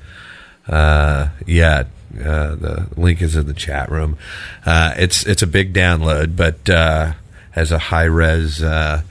uh, 0.69 1.29
yet. 1.47 1.89
Uh, 2.15 2.55
the 2.55 2.87
link 2.97 3.21
is 3.21 3.35
in 3.37 3.47
the 3.47 3.53
chat 3.55 3.91
room. 3.91 4.17
Uh, 4.65 4.95
it's 4.97 5.27
it's 5.27 5.43
a 5.43 5.47
big 5.47 5.75
download, 5.75 6.35
but 6.37 6.69
uh, 6.71 7.13
has 7.51 7.73
a 7.73 7.79
high 7.79 8.05
res 8.05 8.63
uh, 8.63 9.03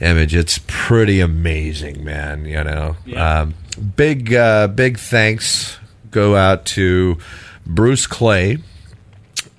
image. 0.00 0.34
It's 0.34 0.58
pretty 0.66 1.20
amazing, 1.20 2.02
man. 2.02 2.44
You 2.46 2.64
know, 2.64 2.96
um, 3.16 3.54
big 3.96 4.32
uh, 4.34 4.66
big 4.68 4.98
thanks 4.98 5.78
go 6.12 6.36
out 6.36 6.64
to 6.66 7.18
Bruce 7.66 8.06
Clay 8.06 8.58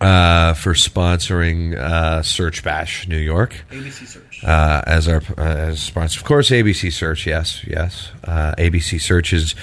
uh, 0.04 0.54
for 0.54 0.74
sponsoring 0.74 1.76
uh, 1.76 2.22
Search 2.22 2.64
Bash 2.64 3.08
New 3.08 3.18
York. 3.18 3.56
ABC 3.72 4.06
Search. 4.08 4.44
Uh, 4.44 4.82
as 4.86 5.08
our 5.08 5.22
uh, 5.38 5.42
as 5.42 5.82
sponsor, 5.82 6.20
of 6.20 6.26
course, 6.26 6.50
ABC 6.50 6.92
Search. 6.92 7.26
Yes, 7.26 7.64
yes. 7.66 8.12
Uh, 8.24 8.54
ABC 8.58 9.00
Search 9.00 9.32
has 9.32 9.56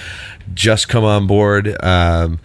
just 0.53 0.89
come 0.89 1.03
on 1.03 1.27
board. 1.27 1.75
Um, 1.83 2.39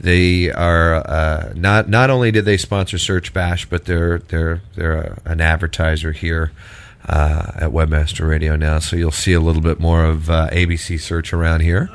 they 0.00 0.50
are 0.50 0.96
uh, 0.96 1.52
not 1.54 1.88
not 1.88 2.10
only 2.10 2.30
did 2.30 2.44
they 2.44 2.56
sponsor 2.56 2.98
Search 2.98 3.32
Bash, 3.32 3.66
but 3.66 3.84
they're 3.84 4.18
they're 4.18 4.62
they're 4.74 5.18
an 5.24 5.40
advertiser 5.40 6.12
here. 6.12 6.52
Uh, 7.04 7.50
at 7.56 7.70
Webmaster 7.72 8.28
Radio 8.28 8.54
now, 8.54 8.78
so 8.78 8.94
you'll 8.94 9.10
see 9.10 9.32
a 9.32 9.40
little 9.40 9.60
bit 9.60 9.80
more 9.80 10.04
of 10.04 10.30
uh, 10.30 10.48
ABC 10.52 11.00
Search 11.00 11.32
around 11.32 11.58
here. 11.58 11.90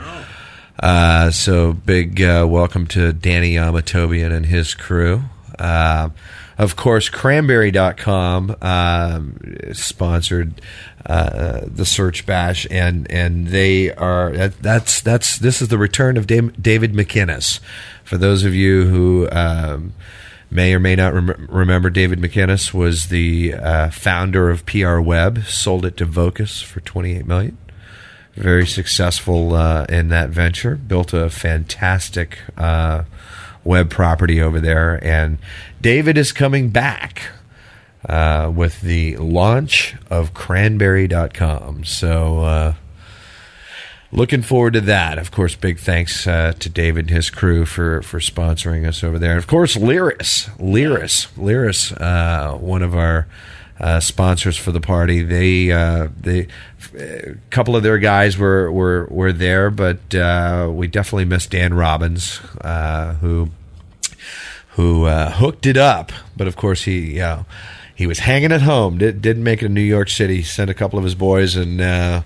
Uh, 0.80 1.32
so 1.32 1.74
big 1.74 2.22
uh, 2.22 2.46
welcome 2.48 2.86
to 2.86 3.12
Danny 3.12 3.56
Yamatobian 3.56 4.32
and 4.32 4.46
his 4.46 4.76
crew. 4.76 5.24
Uh, 5.58 6.10
of 6.58 6.76
course, 6.76 7.10
cranberry.com 7.10 8.56
um, 8.62 9.40
sponsored 9.74 10.62
uh, 11.06 11.62
the 11.66 11.86
Search 11.86 12.26
Bash, 12.26 12.68
and 12.70 13.10
and 13.12 13.48
they 13.48 13.94
are 13.94 14.32
that, 14.34 14.62
that's 14.62 15.02
that's 15.02 15.38
this 15.40 15.62
is 15.62 15.70
the 15.70 15.78
return 15.78 16.18
of 16.18 16.28
David 16.28 16.94
McInnis. 16.94 17.60
For 18.04 18.18
those 18.18 18.44
of 18.44 18.54
you 18.54 18.86
who 18.86 19.30
um, 19.32 19.94
may 20.52 20.74
or 20.74 20.80
may 20.80 20.96
not 20.96 21.14
rem- 21.14 21.48
remember, 21.50 21.90
David 21.90 22.20
McInnis 22.20 22.74
was 22.74 23.08
the 23.08 23.54
uh, 23.54 23.90
founder 23.90 24.50
of 24.50 24.66
PR 24.66 25.00
Web, 25.00 25.44
sold 25.46 25.86
it 25.86 25.98
to 25.98 26.06
Vocus 26.06 26.62
for 26.62 26.82
twenty 26.82 27.16
eight 27.16 27.26
million 27.26 27.58
very 28.38 28.66
successful 28.66 29.54
uh, 29.54 29.86
in 29.90 30.10
that 30.10 30.30
venture. 30.30 30.76
Built 30.76 31.14
a 31.14 31.30
fantastic 31.30 32.40
uh, 32.58 33.04
web 33.64 33.90
property 33.90 34.42
over 34.42 34.60
there, 34.60 35.04
and 35.04 35.38
David 35.82 36.18
is 36.18 36.32
coming 36.32 36.70
back 36.70 37.24
uh, 38.08 38.52
with 38.54 38.82
the 38.82 39.18
launch 39.18 39.96
of 40.10 40.34
Cranberry.com. 40.34 41.84
So. 41.84 42.40
Uh, 42.42 42.74
Looking 44.12 44.42
forward 44.42 44.72
to 44.74 44.82
that. 44.82 45.18
Of 45.18 45.32
course, 45.32 45.56
big 45.56 45.80
thanks 45.80 46.26
uh, 46.26 46.54
to 46.60 46.70
David 46.70 47.08
and 47.08 47.10
his 47.10 47.30
crew 47.30 47.66
for, 47.66 48.02
for 48.04 48.20
sponsoring 48.20 48.88
us 48.88 49.04
over 49.04 49.20
there. 49.20 49.32
And 49.32 49.38
of 49.38 49.48
course, 49.48 49.76
Lyris, 49.76 50.50
Lyris, 50.58 51.28
Lyris, 51.36 51.92
uh, 52.00 52.58
one 52.58 52.84
of 52.84 52.96
our 52.96 53.28
uh, 53.80 54.00
sponsors 54.00 54.58
for 54.58 54.72
the 54.72 54.82
party. 54.82 55.22
They 55.22 55.72
uh, 55.72 56.10
they 56.20 56.48
a 56.98 57.36
couple 57.50 57.76
of 57.76 57.84
their 57.84 57.98
guys 57.98 58.38
were 58.38 58.72
were, 58.72 59.08
were 59.10 59.32
there, 59.32 59.70
but 59.70 60.14
uh, 60.16 60.70
we 60.72 60.88
definitely 60.88 61.26
missed 61.26 61.52
Dan 61.52 61.74
Robbins, 61.74 62.40
uh, 62.62 63.16
who 63.16 63.50
who 64.72 65.06
uh, 65.06 65.32
hooked 65.32 65.66
it 65.66 65.78
up. 65.78 66.12
But 66.36 66.48
of 66.48 66.56
course, 66.56 66.84
he 66.84 67.20
he 67.98 68.06
was 68.06 68.20
hanging 68.20 68.52
at 68.52 68.62
home. 68.62 69.00
Did, 69.00 69.24
didn't 69.24 69.44
make 69.44 69.64
it 69.64 69.68
to 69.68 69.74
New 69.74 69.82
York 69.82 70.10
City. 70.10 70.44
Sent 70.44 70.70
a 70.70 70.76
couple 70.76 71.00
of 71.00 71.04
his 71.04 71.16
boys, 71.16 71.56
and 71.56 71.82
uh, 71.82 72.22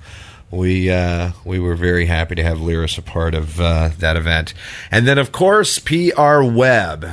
we 0.51 0.91
uh, 0.91 1.31
we 1.45 1.59
were 1.59 1.75
very 1.75 2.07
happy 2.07 2.35
to 2.35 2.43
have 2.43 2.57
Lyris 2.57 2.97
a 2.97 3.01
part 3.01 3.33
of 3.33 3.59
uh, 3.61 3.89
that 3.99 4.17
event. 4.17 4.53
And 4.91 5.07
then, 5.07 5.17
of 5.17 5.31
course, 5.31 5.79
PR 5.79 6.43
Web. 6.43 7.07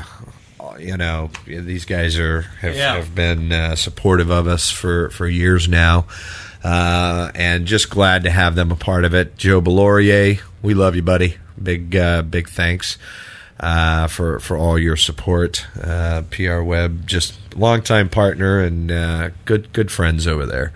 You 0.78 0.96
know, 0.96 1.30
these 1.46 1.84
guys 1.84 2.18
are 2.18 2.42
have, 2.60 2.76
Yeah. 2.76 2.94
have 2.96 3.14
been 3.14 3.52
uh, 3.52 3.74
supportive 3.76 4.30
of 4.30 4.46
us 4.46 4.70
for 4.70 5.10
for 5.10 5.26
years 5.28 5.68
now. 5.68 6.06
Uh, 6.62 7.30
and 7.36 7.66
just 7.66 7.88
glad 7.88 8.24
to 8.24 8.30
have 8.30 8.54
them 8.56 8.72
a 8.72 8.76
part 8.76 9.04
of 9.04 9.14
it. 9.14 9.36
Joe 9.36 9.60
Belorier, 9.62 10.40
we 10.60 10.74
love 10.74 10.96
you, 10.96 11.02
buddy. 11.02 11.36
Big, 11.62 11.94
uh, 11.94 12.22
big 12.22 12.48
thanks 12.48 12.98
uh, 13.60 14.08
for 14.08 14.40
for 14.40 14.56
all 14.56 14.76
your 14.78 14.96
support. 14.96 15.64
Uh, 15.80 16.22
PR 16.30 16.60
Web, 16.62 17.06
just 17.06 17.34
longtime 17.56 18.08
partner 18.08 18.60
and 18.60 18.90
uh, 18.90 19.30
good 19.44 19.72
good 19.72 19.90
friends 19.92 20.26
over 20.26 20.46
there. 20.46 20.72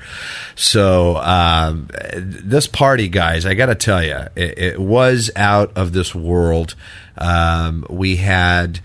So 0.54 1.16
um, 1.16 1.88
this 2.14 2.66
party, 2.68 3.08
guys, 3.08 3.44
I 3.44 3.54
got 3.54 3.66
to 3.66 3.74
tell 3.74 4.02
you, 4.04 4.18
it, 4.36 4.58
it 4.58 4.78
was 4.80 5.30
out 5.36 5.72
of 5.76 5.92
this 5.92 6.14
world. 6.14 6.74
Um, 7.18 7.84
we 7.90 8.16
had, 8.16 8.78
uh, 8.78 8.82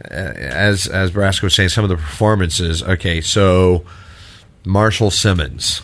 as 0.00 0.86
as 0.86 1.10
Brasco 1.10 1.44
was 1.44 1.54
saying, 1.54 1.70
some 1.70 1.84
of 1.84 1.90
the 1.90 1.96
performances. 1.96 2.82
Okay, 2.82 3.20
so 3.20 3.84
Marshall 4.64 5.10
Simmonds. 5.10 5.82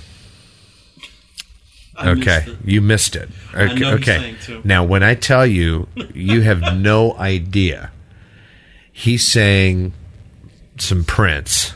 I 1.96 2.11
okay, 2.11 2.44
it. 2.46 2.59
you 2.64 2.81
missed 2.81 3.14
it. 3.14 3.29
Okay, 3.55 3.85
okay. 3.85 4.37
Now, 4.64 4.83
when 4.83 5.05
I 5.05 5.14
tell 5.14 5.46
you, 5.46 5.87
you 6.12 6.40
have 6.40 6.77
no 6.77 7.14
idea. 7.14 7.92
He's 8.92 9.27
saying 9.27 9.92
some 10.77 11.05
Prince. 11.05 11.72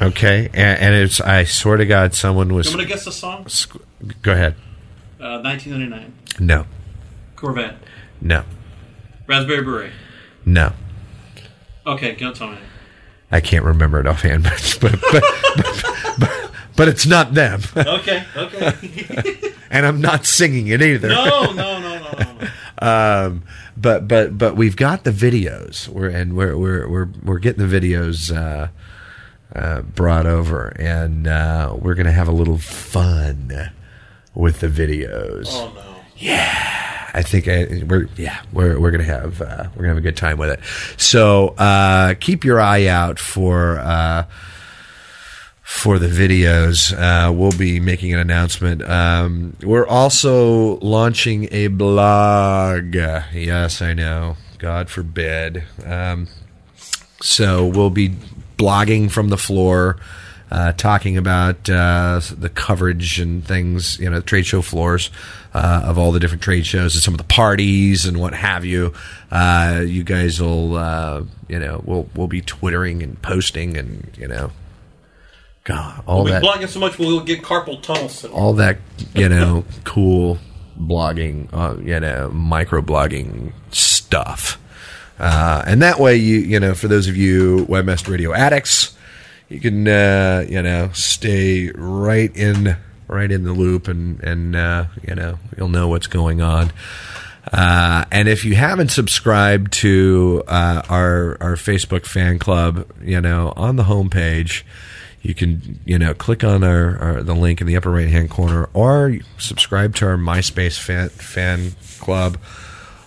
Okay, 0.00 0.48
and, 0.52 0.80
and 0.80 0.94
it's 0.94 1.20
I 1.20 1.42
swear 1.42 1.76
to 1.76 1.84
God, 1.84 2.14
someone 2.14 2.54
was. 2.54 2.72
I'm 2.72 2.78
to 2.78 2.84
guess 2.84 3.04
the 3.04 3.10
song? 3.12 3.46
Go 4.22 4.32
ahead. 4.32 4.54
Uh, 5.20 5.42
1999. 5.42 6.12
No, 6.38 6.66
Corvette. 7.34 7.76
no, 8.20 8.44
Raspberry 9.28 9.62
Beret. 9.62 9.92
no. 10.44 10.72
Okay, 11.86 12.16
don't 12.16 12.34
tell 12.36 12.48
me. 12.50 12.58
I 13.30 13.40
can't 13.40 13.64
remember 13.64 14.00
it 14.00 14.06
offhand, 14.06 14.42
but 14.44 14.78
but 14.80 14.92
but, 15.12 15.24
but, 15.56 15.94
but, 16.18 16.50
but 16.76 16.88
it's 16.88 17.06
not 17.06 17.32
them. 17.34 17.60
Okay, 17.76 18.24
okay. 18.36 18.72
and 19.70 19.86
I'm 19.86 20.00
not 20.00 20.26
singing 20.26 20.68
it 20.68 20.82
either. 20.82 21.08
no, 21.08 21.52
no, 21.52 21.80
no, 21.80 21.98
no, 21.98 22.36
no. 22.40 22.48
um, 23.26 23.42
but 23.76 24.06
but 24.08 24.36
but 24.36 24.56
we've 24.56 24.76
got 24.76 25.04
the 25.04 25.10
videos. 25.12 25.88
We're 25.88 26.08
and 26.10 26.36
we're 26.36 26.56
we're 26.58 26.88
we're 26.88 27.08
we're 27.22 27.38
getting 27.38 27.66
the 27.66 27.80
videos 27.80 28.34
uh, 28.36 28.68
uh, 29.54 29.80
brought 29.82 30.26
over, 30.26 30.68
and 30.78 31.26
uh, 31.26 31.74
we're 31.78 31.94
gonna 31.94 32.12
have 32.12 32.28
a 32.28 32.32
little 32.32 32.58
fun 32.58 33.70
with 34.34 34.60
the 34.60 34.68
videos. 34.68 35.46
Oh 35.50 35.72
no. 35.74 35.96
Yeah, 36.16 36.97
I 37.18 37.22
think 37.22 37.48
I, 37.48 37.82
we're 37.84 38.08
yeah 38.16 38.42
we're 38.52 38.78
we're 38.78 38.92
gonna 38.92 39.02
have 39.02 39.42
uh, 39.42 39.64
we're 39.74 39.82
gonna 39.82 39.88
have 39.88 39.96
a 39.98 40.02
good 40.02 40.16
time 40.16 40.38
with 40.38 40.50
it. 40.50 40.60
So 40.96 41.48
uh, 41.58 42.14
keep 42.14 42.44
your 42.44 42.60
eye 42.60 42.86
out 42.86 43.18
for. 43.18 43.78
Uh, 43.78 44.24
for 45.62 45.98
the 45.98 46.08
videos. 46.08 46.94
Uh, 46.94 47.30
we'll 47.30 47.52
be 47.52 47.78
making 47.78 48.14
an 48.14 48.18
announcement. 48.18 48.82
Um, 48.82 49.54
we're 49.62 49.86
also 49.86 50.78
launching 50.78 51.46
a 51.52 51.66
blog. 51.66 52.94
Yes, 52.94 53.82
I 53.82 53.92
know. 53.92 54.38
God 54.56 54.88
forbid. 54.88 55.64
Um, 55.84 56.26
so 57.20 57.66
we'll 57.66 57.90
be 57.90 58.16
blogging 58.56 59.10
from 59.10 59.28
the 59.28 59.36
floor, 59.36 59.98
uh, 60.50 60.72
talking 60.72 61.16
about 61.16 61.68
uh, 61.68 62.20
the 62.36 62.48
coverage 62.48 63.20
and 63.20 63.44
things, 63.44 63.98
you 63.98 64.08
know, 64.08 64.20
trade 64.20 64.46
show 64.46 64.62
floors 64.62 65.10
uh, 65.54 65.82
of 65.84 65.98
all 65.98 66.12
the 66.12 66.20
different 66.20 66.42
trade 66.42 66.66
shows 66.66 66.94
and 66.94 67.02
some 67.02 67.14
of 67.14 67.18
the 67.18 67.24
parties 67.24 68.04
and 68.06 68.18
what 68.18 68.34
have 68.34 68.64
you. 68.64 68.92
Uh, 69.30 69.82
you 69.86 70.04
guys 70.04 70.40
will, 70.40 70.76
uh, 70.76 71.22
you 71.48 71.58
know, 71.58 71.82
we'll 71.84 72.08
we'll 72.14 72.28
be 72.28 72.40
twittering 72.40 73.02
and 73.02 73.20
posting 73.22 73.76
and 73.76 74.10
you 74.18 74.26
know, 74.28 74.50
God, 75.64 76.02
all 76.06 76.24
we'll 76.24 76.32
that 76.32 76.42
be 76.42 76.48
blogging 76.48 76.68
so 76.68 76.80
much 76.80 76.98
we'll 76.98 77.20
get 77.20 77.42
carpal 77.42 77.82
tunnel 77.82 78.08
syndrome. 78.08 78.40
all 78.40 78.52
that 78.54 78.78
you 79.14 79.28
know 79.28 79.64
cool 79.84 80.38
blogging 80.80 81.48
uh, 81.52 81.76
you 81.82 81.98
know 82.00 82.30
micro 82.30 82.80
blogging 82.80 83.52
stuff 83.70 84.58
Uh, 85.18 85.62
and 85.66 85.82
that 85.82 85.98
way, 85.98 86.14
you 86.16 86.38
you 86.38 86.60
know, 86.60 86.74
for 86.74 86.86
those 86.88 87.08
of 87.08 87.16
you 87.16 87.66
webmaster 87.66 88.08
radio 88.08 88.32
addicts, 88.32 88.96
you 89.48 89.60
can 89.60 89.86
uh, 89.88 90.44
you 90.48 90.62
know 90.62 90.90
stay 90.92 91.70
right 91.74 92.34
in 92.36 92.76
right 93.06 93.30
in 93.30 93.44
the 93.44 93.52
loop, 93.52 93.88
and 93.88 94.22
and 94.22 94.56
uh, 94.56 94.86
you 95.06 95.14
know 95.14 95.38
you'll 95.56 95.68
know 95.68 95.88
what's 95.88 96.06
going 96.06 96.40
on. 96.40 96.72
Uh, 97.52 98.04
and 98.10 98.28
if 98.28 98.44
you 98.44 98.54
haven't 98.54 98.90
subscribed 98.90 99.72
to 99.72 100.42
uh, 100.46 100.82
our 100.88 101.36
our 101.40 101.54
Facebook 101.54 102.04
fan 102.04 102.38
club, 102.38 102.86
you 103.02 103.20
know, 103.20 103.52
on 103.56 103.76
the 103.76 103.84
homepage, 103.84 104.64
you 105.22 105.34
can 105.34 105.80
you 105.84 105.98
know 105.98 106.14
click 106.14 106.44
on 106.44 106.62
our, 106.62 106.98
our 106.98 107.22
the 107.22 107.34
link 107.34 107.60
in 107.60 107.66
the 107.66 107.76
upper 107.76 107.90
right 107.90 108.08
hand 108.08 108.30
corner, 108.30 108.68
or 108.74 109.16
subscribe 109.38 109.94
to 109.96 110.06
our 110.06 110.16
MySpace 110.16 110.78
fan 110.78 111.08
fan 111.08 111.72
club, 112.00 112.38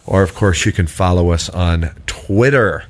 or 0.05 0.23
of 0.23 0.33
course 0.33 0.65
you 0.65 0.71
can 0.71 0.87
follow 0.87 1.31
us 1.31 1.47
on 1.49 1.91
Twitter. 2.07 2.85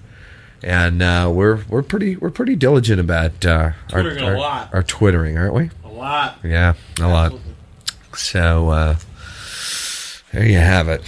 And 0.63 1.01
uh, 1.01 1.31
we're 1.33 1.63
we're 1.69 1.81
pretty 1.81 2.17
we're 2.17 2.29
pretty 2.29 2.55
diligent 2.55 2.99
about 2.99 3.45
uh, 3.45 3.71
our, 3.93 4.19
our, 4.19 4.37
lot. 4.37 4.73
our 4.73 4.83
twittering, 4.83 5.37
aren't 5.37 5.55
we? 5.55 5.69
A 5.83 5.89
lot. 5.89 6.37
Yeah, 6.43 6.75
a 6.99 7.07
lot. 7.07 7.33
So 8.15 8.69
uh, 8.69 8.95
there 10.31 10.45
you 10.45 10.57
have 10.57 10.87
it. 10.87 11.01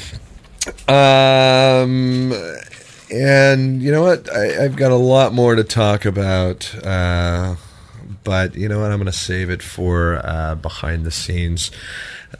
Um, 0.89 2.33
and 3.11 3.81
you 3.81 3.91
know 3.91 4.01
what? 4.01 4.31
I, 4.33 4.63
I've 4.63 4.75
got 4.75 4.91
a 4.91 4.95
lot 4.95 5.33
more 5.33 5.55
to 5.55 5.63
talk 5.63 6.05
about, 6.05 6.73
uh, 6.83 7.55
but 8.23 8.55
you 8.55 8.67
know 8.69 8.79
what? 8.79 8.91
I'm 8.91 8.97
going 8.97 9.05
to 9.05 9.11
save 9.11 9.49
it 9.49 9.61
for 9.61 10.21
uh, 10.23 10.55
behind 10.55 11.05
the 11.05 11.11
scenes. 11.11 11.69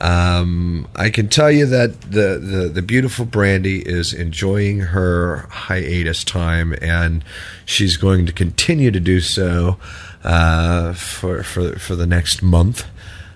Um, 0.04 0.90
I 0.98 1.10
can 1.10 1.30
tell 1.30 1.50
you 1.50 1.66
that 1.68 2.02
the, 2.02 2.38
the, 2.38 2.70
the 2.74 2.82
beautiful 2.82 3.24
Brandy 3.24 3.80
is 3.80 4.12
enjoying 4.14 4.80
her 4.80 5.48
hiatus 5.50 6.26
time, 6.26 6.76
and 6.82 7.24
she's 7.66 7.96
going 7.96 8.26
to 8.26 8.34
continue 8.34 8.92
to 8.92 9.00
do 9.00 9.22
so 9.22 9.78
uh, 10.26 10.92
for 10.92 11.42
for 11.42 11.80
for 11.80 11.96
the 11.96 12.06
next 12.06 12.44
month. 12.44 12.86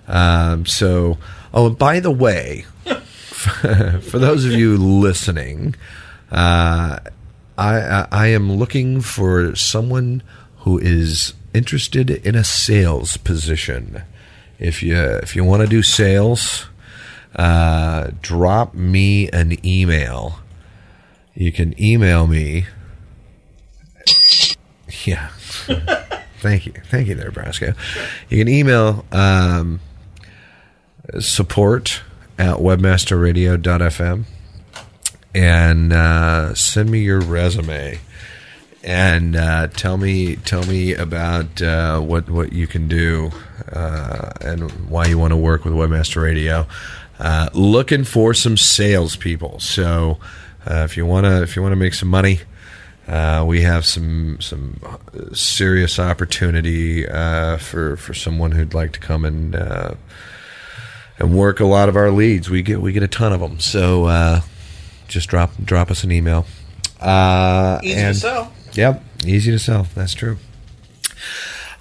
Um, 0.10 0.66
so, 0.66 1.18
oh, 1.54 1.68
and 1.68 1.78
by 1.78 2.02
the 2.02 2.12
way, 2.12 2.66
for 2.84 4.20
those 4.20 4.44
of 4.44 4.52
you 4.52 4.76
listening, 4.76 5.74
uh, 6.34 7.00
I, 7.58 7.80
I 7.80 8.08
I 8.12 8.28
am 8.28 8.52
looking 8.52 9.00
for 9.00 9.56
someone 9.56 10.22
who 10.60 10.80
is 10.80 11.34
interested 11.54 12.10
in 12.10 12.36
a 12.36 12.44
sales 12.44 13.16
position. 13.16 14.04
If 14.60 14.82
you 14.82 14.96
if 14.96 15.36
you 15.36 15.44
want 15.44 15.62
to 15.62 15.68
do 15.68 15.84
sales, 15.84 16.68
uh, 17.36 18.12
drop 18.22 18.74
me 18.74 19.30
an 19.30 19.64
email. 19.66 20.40
You 21.36 21.52
can 21.52 21.80
email 21.82 22.26
me. 22.26 22.66
Yeah. 25.06 25.30
Thank 26.40 26.66
you. 26.66 26.74
Thank 26.90 27.08
you 27.08 27.16
there, 27.16 27.32
Brasco. 27.32 27.76
You 28.30 28.38
can 28.38 28.48
email 28.48 29.06
um, 29.12 29.80
support 31.20 32.02
at 32.40 32.58
webmasterradio.fm 32.58 34.26
and 35.34 35.94
uh, 35.94 36.54
send 36.56 36.90
me 36.90 37.00
your 37.00 37.22
resume 37.22 38.00
and 38.84 39.36
uh, 39.36 39.68
tell 39.68 39.98
me 39.98 40.36
tell 40.38 40.64
me 40.66 40.94
about 40.94 41.62
uh, 41.62 42.00
what 42.00 42.30
what 42.30 42.54
you 42.54 42.68
can 42.68 42.88
do 42.88 43.32
uh, 43.72 44.32
and 44.42 44.72
why 44.90 45.06
you 45.08 45.18
want 45.18 45.32
to 45.32 45.38
work 45.38 45.66
with 45.66 45.74
Webmaster 45.74 46.22
Radio. 46.24 46.68
Uh, 47.20 47.50
looking 47.54 48.04
for 48.04 48.34
some 48.34 48.58
salespeople. 48.58 49.60
So 49.60 50.20
uh, 50.70 50.84
if 50.84 50.96
you 50.98 51.06
wanna 51.06 51.42
if 51.42 51.56
you 51.56 51.62
wanna 51.64 51.76
make 51.76 51.94
some 51.96 52.10
money, 52.10 52.42
uh, 53.08 53.44
we 53.48 53.62
have 53.62 53.86
some 53.86 54.40
some 54.42 54.80
serious 55.34 55.98
opportunity 56.00 57.08
uh, 57.08 57.58
for 57.58 57.98
for 57.98 58.14
someone 58.14 58.52
who'd 58.52 58.74
like 58.74 58.92
to 58.94 59.00
come 59.00 59.26
and 59.26 59.56
uh, 59.56 59.96
and 61.18 61.34
work 61.36 61.60
a 61.60 61.66
lot 61.66 61.90
of 61.90 61.96
our 61.96 62.12
leads. 62.12 62.50
We 62.50 62.62
get 62.62 62.82
we 62.82 62.92
get 62.94 63.02
a 63.02 63.08
ton 63.08 63.34
of 63.34 63.40
them. 63.40 63.60
So 63.60 64.06
uh, 64.06 64.42
just 65.08 65.28
drop 65.30 65.52
drop 65.64 65.90
us 65.90 66.04
an 66.04 66.12
email. 66.12 66.46
Uh, 67.02 67.80
Easy 67.84 67.96
to 67.96 68.02
and- 68.02 68.16
sell. 68.16 68.54
Yep, 68.74 69.04
easy 69.26 69.50
to 69.52 69.58
sell. 69.60 69.88
That's 69.96 70.14
true. 70.14 70.38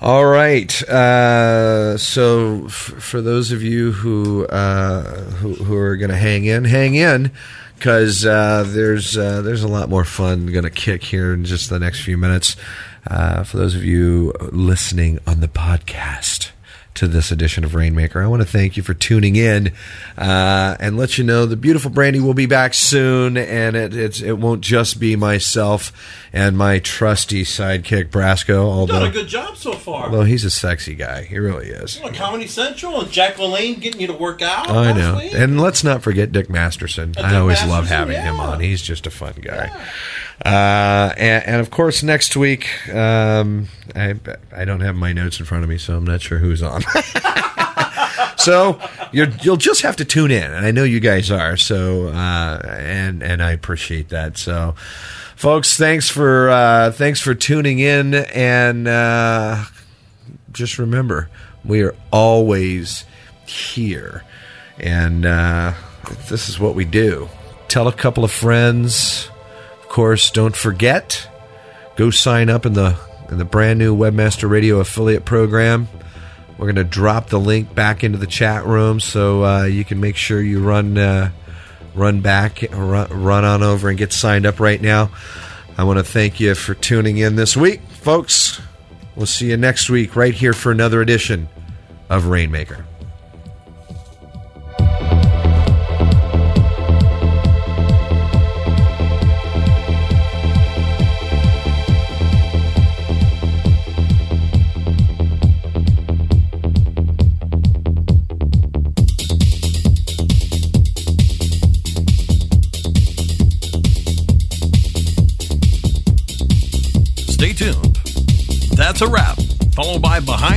All 0.00 0.26
right. 0.26 0.82
Uh, 0.82 1.96
so, 1.96 2.64
f- 2.66 2.72
for 2.72 3.22
those 3.22 3.50
of 3.50 3.62
you 3.62 3.92
who 3.92 4.44
uh, 4.46 5.02
who, 5.30 5.54
who 5.54 5.76
are 5.76 5.96
going 5.96 6.10
to 6.10 6.16
hang 6.16 6.44
in, 6.44 6.64
hang 6.64 6.94
in, 6.94 7.32
because 7.76 8.26
uh, 8.26 8.64
there's 8.66 9.16
uh, 9.16 9.40
there's 9.40 9.62
a 9.62 9.68
lot 9.68 9.88
more 9.88 10.04
fun 10.04 10.46
going 10.46 10.64
to 10.64 10.70
kick 10.70 11.02
here 11.02 11.32
in 11.32 11.44
just 11.44 11.70
the 11.70 11.78
next 11.78 12.02
few 12.02 12.18
minutes. 12.18 12.56
Uh, 13.06 13.42
for 13.44 13.56
those 13.56 13.74
of 13.74 13.84
you 13.84 14.32
listening 14.52 15.18
on 15.26 15.40
the 15.40 15.48
podcast 15.48 16.50
to 16.96 17.08
this 17.08 17.30
edition 17.30 17.64
of 17.64 17.74
Rainmaker, 17.74 18.22
I 18.22 18.26
want 18.26 18.42
to 18.42 18.48
thank 18.48 18.76
you 18.76 18.82
for 18.82 18.94
tuning 18.94 19.36
in 19.36 19.72
uh, 20.18 20.76
and 20.80 20.96
let 20.96 21.18
you 21.18 21.24
know 21.24 21.46
the 21.46 21.56
beautiful 21.56 21.90
Brandy 21.90 22.20
will 22.20 22.34
be 22.34 22.46
back 22.46 22.74
soon, 22.74 23.36
and 23.36 23.76
it 23.76 23.94
it's, 23.94 24.20
it 24.20 24.38
won't 24.38 24.60
just 24.60 24.98
be 24.98 25.16
myself 25.16 25.92
and 26.32 26.56
my 26.58 26.78
trusty 26.78 27.44
sidekick 27.44 28.10
Brasco, 28.10 28.80
You've 28.80 28.88
done 28.88 29.06
a 29.06 29.10
good 29.10 29.28
job 29.28 29.56
so 29.56 29.72
far. 29.72 30.06
although 30.06 30.24
he's 30.24 30.44
a 30.44 30.50
sexy 30.50 30.94
guy, 30.94 31.22
he 31.22 31.38
really 31.38 31.68
is. 31.68 32.00
Well, 32.02 32.12
Comedy 32.12 32.46
Central 32.46 33.00
and 33.00 33.10
Jack 33.10 33.36
LaLanne 33.36 33.80
getting 33.80 34.00
you 34.00 34.06
to 34.08 34.12
work 34.12 34.42
out. 34.42 34.68
I 34.68 34.92
know. 34.92 35.18
And 35.18 35.60
let's 35.60 35.82
not 35.84 36.02
forget 36.02 36.32
Dick 36.32 36.50
Masterson. 36.50 37.14
Uh, 37.16 37.22
I 37.22 37.30
Dick 37.30 37.38
always 37.38 37.60
love 37.62 37.84
Masterson, 37.84 37.96
having 37.96 38.20
him 38.22 38.40
on. 38.40 38.60
He's 38.60 38.82
just 38.82 39.06
a 39.06 39.10
fun 39.10 39.34
guy. 39.40 39.70
Uh, 40.44 41.12
and, 41.16 41.44
and 41.44 41.60
of 41.60 41.70
course, 41.70 42.02
next 42.02 42.36
week, 42.36 42.68
um, 42.94 43.68
I, 43.94 44.14
I 44.54 44.64
don't 44.64 44.80
have 44.80 44.94
my 44.94 45.12
notes 45.12 45.40
in 45.40 45.46
front 45.46 45.64
of 45.64 45.70
me, 45.70 45.78
so 45.78 45.96
I'm 45.96 46.04
not 46.04 46.20
sure 46.20 46.38
who's 46.38 46.62
on. 46.62 46.82
so 48.36 48.78
you're, 49.12 49.28
you'll 49.42 49.56
just 49.56 49.82
have 49.82 49.96
to 49.96 50.04
tune 50.04 50.30
in, 50.30 50.52
and 50.52 50.66
I 50.66 50.70
know 50.70 50.84
you 50.84 51.00
guys 51.00 51.30
are. 51.30 51.56
So 51.56 52.08
uh, 52.08 52.60
and 52.64 53.22
and 53.22 53.42
I 53.42 53.52
appreciate 53.52 54.10
that. 54.10 54.36
So, 54.36 54.74
folks, 55.36 55.76
thanks 55.76 56.08
for 56.08 56.50
uh, 56.50 56.90
thanks 56.92 57.20
for 57.20 57.34
tuning 57.34 57.78
in, 57.78 58.14
and 58.14 58.86
uh, 58.86 59.64
just 60.52 60.78
remember, 60.78 61.28
we 61.64 61.82
are 61.82 61.94
always 62.12 63.04
here, 63.46 64.22
and 64.78 65.24
uh, 65.24 65.72
this 66.28 66.48
is 66.48 66.60
what 66.60 66.74
we 66.74 66.84
do. 66.84 67.28
Tell 67.68 67.88
a 67.88 67.92
couple 67.92 68.24
of 68.24 68.30
friends. 68.30 69.30
Course, 69.96 70.30
don't 70.30 70.54
forget 70.54 71.26
go 71.96 72.10
sign 72.10 72.50
up 72.50 72.66
in 72.66 72.74
the 72.74 72.98
in 73.30 73.38
the 73.38 73.46
brand 73.46 73.78
new 73.78 73.96
Webmaster 73.96 74.46
Radio 74.46 74.78
affiliate 74.78 75.24
program. 75.24 75.88
We're 76.58 76.66
going 76.66 76.76
to 76.76 76.84
drop 76.84 77.30
the 77.30 77.40
link 77.40 77.74
back 77.74 78.04
into 78.04 78.18
the 78.18 78.26
chat 78.26 78.66
room 78.66 79.00
so 79.00 79.42
uh, 79.42 79.64
you 79.64 79.86
can 79.86 79.98
make 79.98 80.16
sure 80.16 80.38
you 80.42 80.62
run 80.62 80.98
uh, 80.98 81.30
run 81.94 82.20
back 82.20 82.62
run, 82.72 83.08
run 83.08 83.46
on 83.46 83.62
over 83.62 83.88
and 83.88 83.96
get 83.96 84.12
signed 84.12 84.44
up 84.44 84.60
right 84.60 84.82
now. 84.82 85.08
I 85.78 85.84
want 85.84 85.98
to 85.98 86.04
thank 86.04 86.40
you 86.40 86.54
for 86.54 86.74
tuning 86.74 87.16
in 87.16 87.36
this 87.36 87.56
week, 87.56 87.80
folks. 87.80 88.60
We'll 89.14 89.24
see 89.24 89.48
you 89.48 89.56
next 89.56 89.88
week 89.88 90.14
right 90.14 90.34
here 90.34 90.52
for 90.52 90.70
another 90.70 91.00
edition 91.00 91.48
of 92.10 92.26
Rainmaker. 92.26 92.85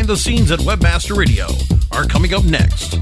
The 0.10 0.18
Scenes 0.18 0.49
at 0.49 0.57
Webmaster 0.62 1.16
Radio 1.16 1.45
are 1.91 2.03
coming 2.03 2.34
up 2.34 2.43
next 2.43 2.95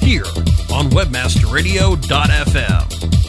here 0.00 0.24
on 0.72 0.88
WebmasterRadio.fm. 0.88 3.23